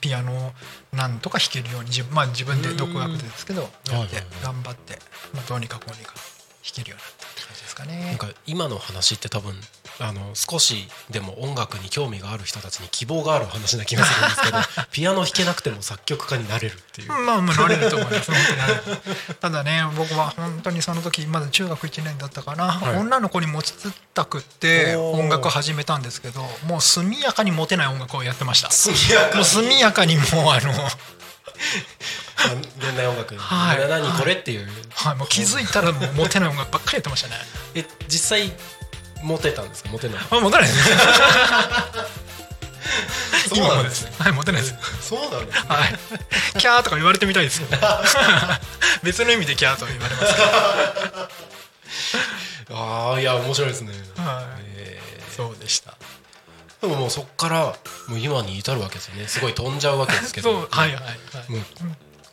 [0.00, 0.52] ピアノを
[0.92, 5.00] なんとか弾けるように自分,、まあ、自分で独学ですけどやって頑張って、
[5.32, 8.16] まあ、どうにかこうにか弾けるようになったって感じですかなねん。
[8.16, 9.54] か今の話って多分
[10.00, 18.30] あの少しでも音楽に興味がある人たちに希望がある話な気がするんですけど ピアノ弾けなくても作曲家になれるっていう、まあまあなれると思います。
[19.40, 22.96] ただね 僕は本当にその時まだ中学1年だったかな、はい。
[22.96, 28.70] 女の子に持ちつったくって音楽始めたんですけどもう速やかにモテない音楽をやってました。
[28.70, 30.90] 速やかもう速やかにもうあの
[32.78, 33.80] 現代音楽、はい。
[33.80, 37.36] な何これっていう、はい、もう気づいたらもうモテない音楽ばっかりやってましたね。
[37.74, 38.52] え実際
[39.24, 39.90] モテたんですか？
[39.90, 40.84] モテないあ、モテないです。
[43.48, 44.22] そうでなんですす。
[44.22, 44.74] はい、モテないです。
[45.00, 45.98] そうなんですはい。
[46.58, 47.62] キャーとか言われてみたいです。
[49.02, 50.34] 別の意味でキャーと言われます
[52.66, 54.22] け ああいや面白いですね、ど。
[54.22, 54.44] はい。
[54.76, 55.00] え
[55.36, 55.90] そうでした。
[55.92, 55.94] ー
[56.82, 57.74] でももうそっから
[58.08, 61.10] もう今に至るわけですよねすごい飛んじゃうわけですけどはいはいは
[61.48, 61.50] い。
[61.50, 61.62] もう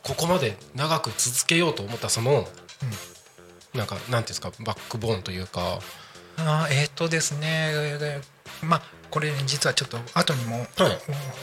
[0.02, 2.46] ここまで長く続けようと思ったその、
[3.74, 4.52] なんかなんていうんですか？
[4.60, 5.78] バックボーンというか
[6.38, 10.66] あーえーっとですね、えーまあこれね実はちょっと後にもはい。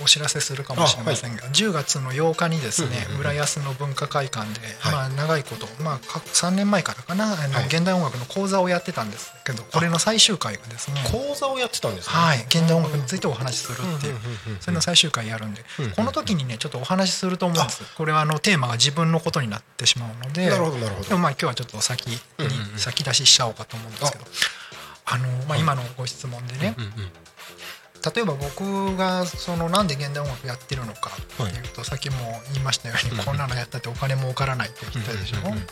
[0.02, 4.94] おお知らせするかもしれませんが、10月の8日にですね、浦安の文化会館で、はい。
[4.94, 7.66] まあ長いこと、まあか3年前からかな、あのはい。
[7.68, 11.04] 現代音楽の講座をやってたんですけど、これの最終回がですね。
[11.12, 12.12] 講座をやってたんですね。
[12.16, 14.18] はい、現代音楽についてお話しするっていう
[14.60, 15.64] それの最終回やるんで
[15.96, 17.84] この時にねちょっとお話しすると思うんです。
[17.96, 21.10] これはあのテーマが自分のことになってしまうのでなるほどなるほど。
[21.10, 22.18] でもまあ今日はちょっと先に
[22.78, 24.26] 先出ししちゃおうかと思うんですけど
[25.12, 26.76] あのまあ今のご質問でね。
[26.78, 26.92] うんうん
[28.16, 31.12] 例えば僕がそのなんで現代音楽やってるのか
[31.44, 32.16] っていうとさっきも
[32.54, 35.40] 言いましたようにこんなのやったってお金儲からないって言ったでしょ。
[35.40, 35.68] うんうんうん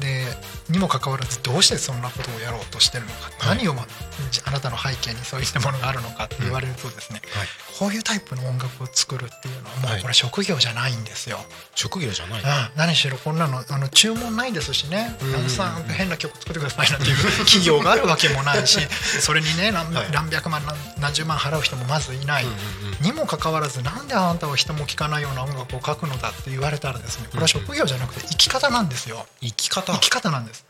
[0.00, 0.24] で
[0.68, 3.58] にもかかわらずどうしてそんなことをやろうとしてるのか、はい。
[3.58, 7.48] 何を、まあなたの背景にそういったものがあるのかって言われるとですね、はい。
[7.78, 9.98] こういうタイプの音楽を作るっていうのはもはい。
[9.98, 11.38] うこれ職業じゃないんですよ。
[11.74, 12.40] 職業じゃない。
[12.40, 12.46] うん。
[12.76, 15.16] 何しろこんなのあの注文ないですしね。
[15.22, 18.78] うん「さん変な曲作ってください」なんていう 企業があるわけもないし
[19.20, 20.10] それにね何,、はい。
[20.10, 22.44] 何百万何何十万払う人もまずいない。
[22.44, 23.04] うんうんうん。
[23.04, 29.26] にもかかわらずなんであなたは人も聴かないような音楽を書くのだって言われたらですねこれは職業じゃなくて生き方なんですよ。
[29.40, 30.30] 生き方生き方。
[30.30, 30.66] なんです。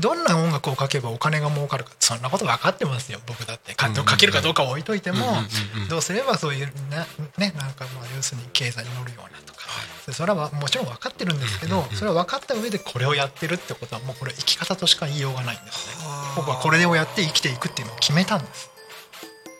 [0.00, 1.92] どんな音楽を書けばお金が儲かるか。
[2.00, 3.20] そんなこと分かってますよ。
[3.26, 3.74] 僕だって。
[3.78, 5.18] 書けるかどうかは置いといても
[5.88, 6.72] どうすればそういうね
[7.36, 9.62] ねなんかまあ要するに経済に乗るようなとか。
[10.06, 16.04] でそれはもちろん分かってるんですけどそれは分かった上でこれをやってるってことはもうこれ生き方としか言いようがないんですね。
[16.36, 18.70] 僕はこれをやって生きていくっていうのを決めたんです。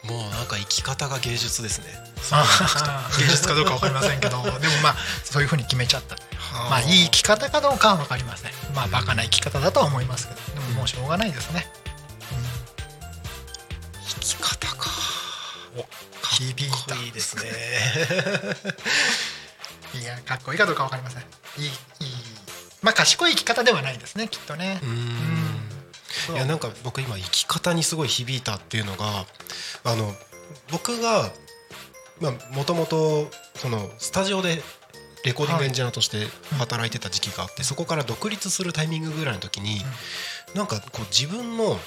[0.04, 1.86] もうなんか生き方が芸術ですね。
[3.18, 6.16] 芸術かどうか分かりませんけどでもまあそういうふうに決めちゃった。
[6.16, 8.52] はあまあいい生き方かどうかは分かりません。
[8.74, 10.40] まあバカな生き方だとは思いますけど。
[10.60, 11.66] でももうしょうがないですね。
[14.04, 14.90] 生き方か。
[16.32, 17.42] 響いいいですね。
[20.00, 21.22] いやかっこいいかどうか分かりません。
[21.22, 21.24] い
[21.62, 21.72] いいい。
[22.82, 24.80] まあ賢い生き方ではないですねきっとね。
[24.82, 24.88] うー
[26.32, 26.36] ん。
[26.36, 29.26] いやなんか僕今生き方にすごい響いたっていうのが
[29.84, 30.12] あの
[30.70, 31.30] 僕が
[32.52, 34.62] もともとそのスタジオで
[35.24, 36.26] レコーディングエンジニアとして
[36.58, 39.80] 働いてた時期があって、そこから独立するタイミングぐらいの時に、
[40.54, 41.78] なんかこう自分の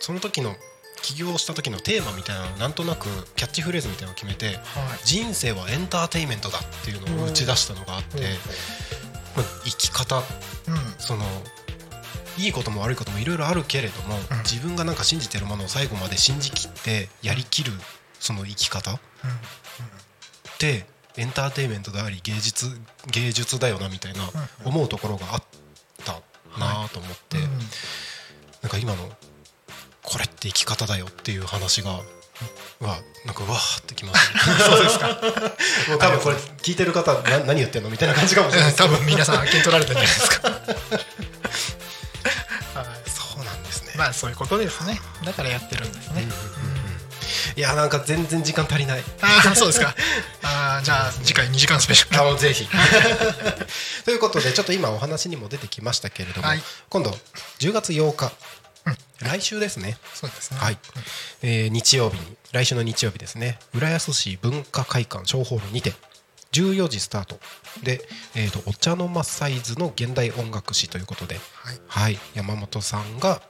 [0.00, 0.54] その時の
[1.02, 3.06] 起業した時のテーマみたいなのなんとなく
[3.36, 4.56] キャッチフレーズみたいなのを決めてはい。
[5.04, 8.18] 人生はエンターテインメントだっていうのを打ち出したのがあって、
[9.36, 10.24] まあ生き方うん。
[10.98, 11.24] その
[12.36, 14.38] いいことも悪いこともいろいろあるけれども、うん。
[14.38, 17.72] 自分がなんか信じてるものを最後まで信じきってやりきる
[18.20, 18.98] その生き方っ
[20.58, 20.86] て
[21.18, 22.66] エンターテインメントであり芸術
[23.10, 24.22] 芸術だよなみたいな
[24.64, 25.42] うん思うところがあっ
[26.04, 26.12] た
[26.58, 27.48] なと思って、うん
[28.60, 29.08] なんか今の
[30.02, 32.00] これって生き方だよっていう話が
[32.80, 35.08] うわなんかうわーってきます、ね、 そうですか。
[35.88, 40.48] もう多分これ聞いてる方な何言ってんのみたいな感じかもしれない多分皆さん受け取られてるんじゃないですか。
[43.06, 43.92] そうなんですね。
[43.96, 45.00] まあそういうことですね。
[45.24, 46.28] だからやってるんですね、
[47.58, 49.00] いやなんか全然時間足りない。
[49.20, 49.92] ああそうですか。
[50.44, 52.22] あーじゃあ次回2時間スペシャル。
[52.22, 52.68] あのぜひ。
[54.04, 56.62] ということでちょっと今お話にも出てきましたけれども、はい。
[56.88, 57.10] 今度
[57.58, 58.32] 10月8日、
[59.18, 59.98] 来週ですね。
[60.14, 60.58] そうですね。
[60.60, 60.78] はい、
[61.42, 63.58] えー日曜日に来週の日曜日ですね。
[63.74, 65.94] 浦安市文化会館小ホールにて
[66.52, 67.40] 14時スタート。
[67.82, 71.40] で、えー、とお茶の間サイズの現代音楽史ということで、
[71.88, 72.20] はい。
[72.34, 73.42] 山本さんが、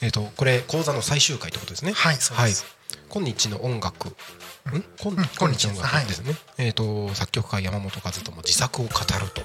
[0.00, 1.90] えー、とこれ講座の最終回ということですね。
[1.90, 2.76] はいそうです
[3.08, 4.08] 今日の音楽。
[4.08, 4.12] ん？
[5.00, 9.40] 今うん今日の音楽ですね、えー、と作曲家山本和智自作を語ると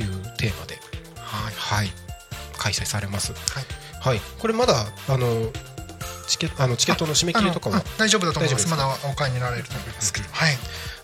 [0.00, 0.78] いうテーマで、
[1.16, 1.54] はい。
[1.54, 1.88] はい、
[2.56, 3.32] 開催されます。
[3.32, 3.64] はい。
[4.00, 5.50] はい、これまだあの
[6.28, 8.68] チケあのチケットの締め切りとかは大丈夫だと思います。
[8.70, 10.12] まだお買いになられると思います。
[10.12, 10.56] けどはい。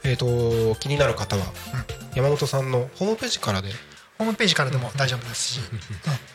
[0.04, 1.44] えー、と気になる方は、
[2.14, 3.70] 山本さんのホームページからで。
[4.18, 5.60] ホームページからでも大丈夫ですし、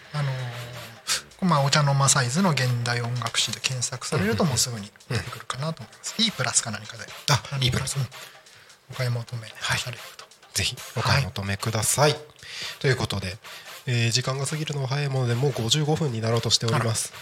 [1.45, 6.15] まあ、お茶の間サイズの現代音楽史で検索されるともうすぐに出てくるかなと思います。
[6.19, 8.07] E プラスか何かであの E プラスうん
[8.91, 10.25] お買い求めされると。
[10.53, 12.15] ぜひお買い求めください。
[12.79, 13.37] ということで、
[13.85, 17.13] えー時間が過ぎるのは早いものでもう55分になろうとしております。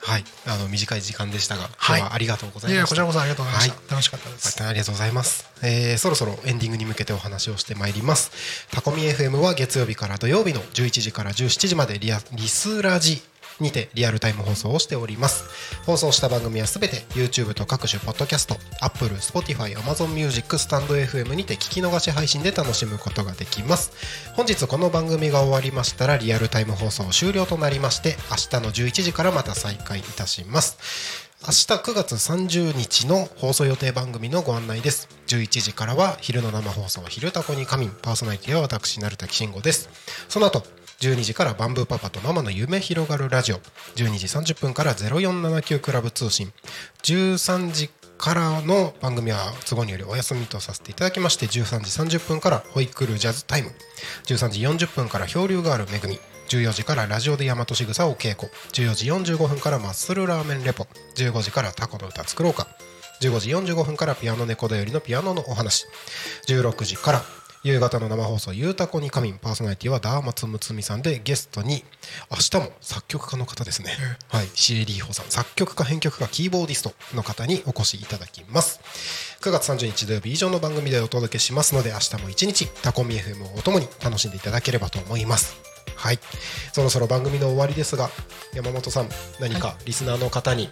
[0.00, 2.88] はい、あの短い時間でしたが、今日はありがとうございました。
[2.88, 3.74] こちらこそありがとうございました。
[3.76, 4.62] はい楽しかったです。
[4.62, 13.22] ありがとうございます、えーそろそろエンディングに向けてお話をしてまいりますタコミ FM は月曜日から土曜日の11時から17時までリアリスラジ
[13.60, 15.44] にてリアルタイム放送をしております。
[15.84, 23.92] 放送した番組はすべて YouTube と各種ポッドキャスト Apple、Spotify、Amazon Music、スタンド FM にて聞き逃し配信で楽しむことができます。
[24.34, 31.30] 本日この番組が終わりましたらリアルタイム放送終了となりまして明日の11時からまた再開いたします。
[31.44, 35.08] 明日9月30日の放送予定番組のご案内です。
[35.26, 39.88] 11時からは昼の生放送「昼タコに仮眠」パーソナリティは私成田慎吾です。
[40.28, 40.64] その後
[41.02, 43.56] 12時からバンブーパパとママの夢広がるラジオ。
[43.96, 46.52] 12時30分から0479クラブ通信。
[47.02, 53.72] 13時からの番組は都合によりお休みとさせていただきまして13時30分からホイクルジャズタイム。
[54.26, 56.20] 13時40分から漂流がある恵み。
[56.48, 58.52] 14時からラジオで大和しぐさを稽古。
[58.72, 60.86] 14時45分からマッスルラーメンレポ。
[61.16, 62.68] 15時からタコの歌作ろうか。
[63.22, 65.84] 15時45分からピアノ猫だよりのピアノのお話。
[66.46, 67.22] 16時から
[67.64, 71.84] 夕方の生放送「ゆうたこに仮眠」パーソナリティはダーマツムツミさんでゲストに
[72.30, 73.96] 明日も作曲家の方ですね、
[74.28, 78.80] はい、シエリーホさん作曲家編曲家キーボーディストの方にお越しいただきます。
[79.42, 86.18] 9月30日土曜日以上の番組でお届けしますので明日も一日タコミ FM をお供に楽しんでいただければと思いますはい。
[86.72, 88.10] そろそろ番組の終わりですが
[88.54, 89.08] 山本さん
[89.40, 90.68] 何かリスナーの方に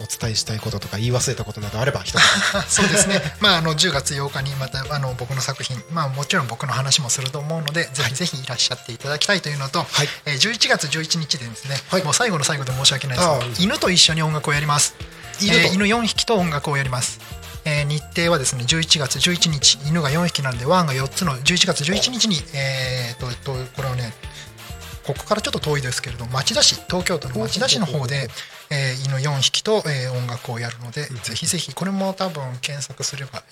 [0.00, 2.04] お伝えしたいこととか言い忘れたことなどあれば
[2.68, 9.86] そうですね、まあ、あの10月8日にまたあの僕の作品、まあ、もちろん僕の話もすると思うので、ぜひぜひいらっしゃっていただきたいというのと、
[10.26, 14.94] えー11月11日でですね、もう最後の最後で申し訳ないです犬と一緒に音楽をやります。
[15.40, 17.20] えー犬4匹と音楽をやります、
[17.64, 24.12] えー日程はですね11月11日犬が4匹なんでワンが4つの11月11日に、えーととこれをね
[25.06, 28.28] ここからちょっと遠いですけれど町田市東京都の町田市の方で、
[28.70, 33.42] えー犬4匹と、えー音楽をやるので、ぜひぜひこれも多分検索すれば、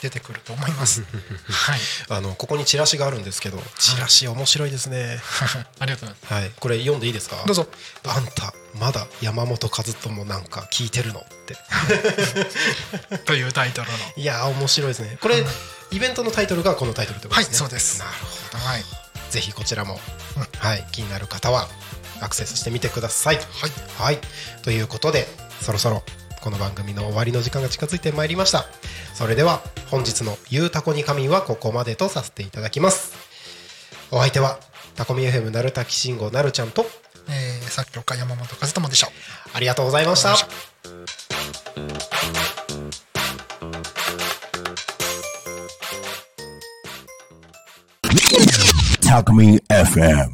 [0.00, 1.02] 出てくると思います。
[1.50, 5.20] はい、あのここにチラシがあるんですけどチラシ面白いですね。
[5.80, 6.52] ありがとうございはい。
[6.58, 7.42] これ読んでいいですか？
[7.46, 7.68] どうぞ。
[8.06, 11.56] あんたまだ山本和智なんか聞いてるのって。
[11.70, 13.18] ます。
[13.24, 13.98] というタイトルの。
[14.16, 15.18] いやー面白いですね。
[15.20, 15.44] これ、
[15.90, 17.52] イベントのタイトルがこのタイトルってことですね。
[17.52, 17.98] はいそうです。
[17.98, 18.10] なる
[18.52, 18.64] ほど。
[18.64, 18.84] はい、
[19.30, 19.98] ぜひこちらも、
[20.58, 21.66] はい、気になる方は
[22.20, 23.38] アクセスしてみてください。
[23.98, 24.18] はい、
[24.62, 25.26] ということで
[25.60, 26.02] そろそろ
[26.40, 28.66] この番組の終わりの時間が近づいてまいりました。
[29.14, 29.60] それでは
[29.90, 33.12] 本日の「ゆうたこに仮眠」はここまでとさせていただきます。
[34.10, 34.58] お相手は
[34.96, 36.86] タコミ FM なるたきしんごなるちゃんと
[37.30, 39.10] えー、作曲家山本和智でした。
[39.52, 40.36] ありがとうございました
[49.08, 50.28] タコミ FM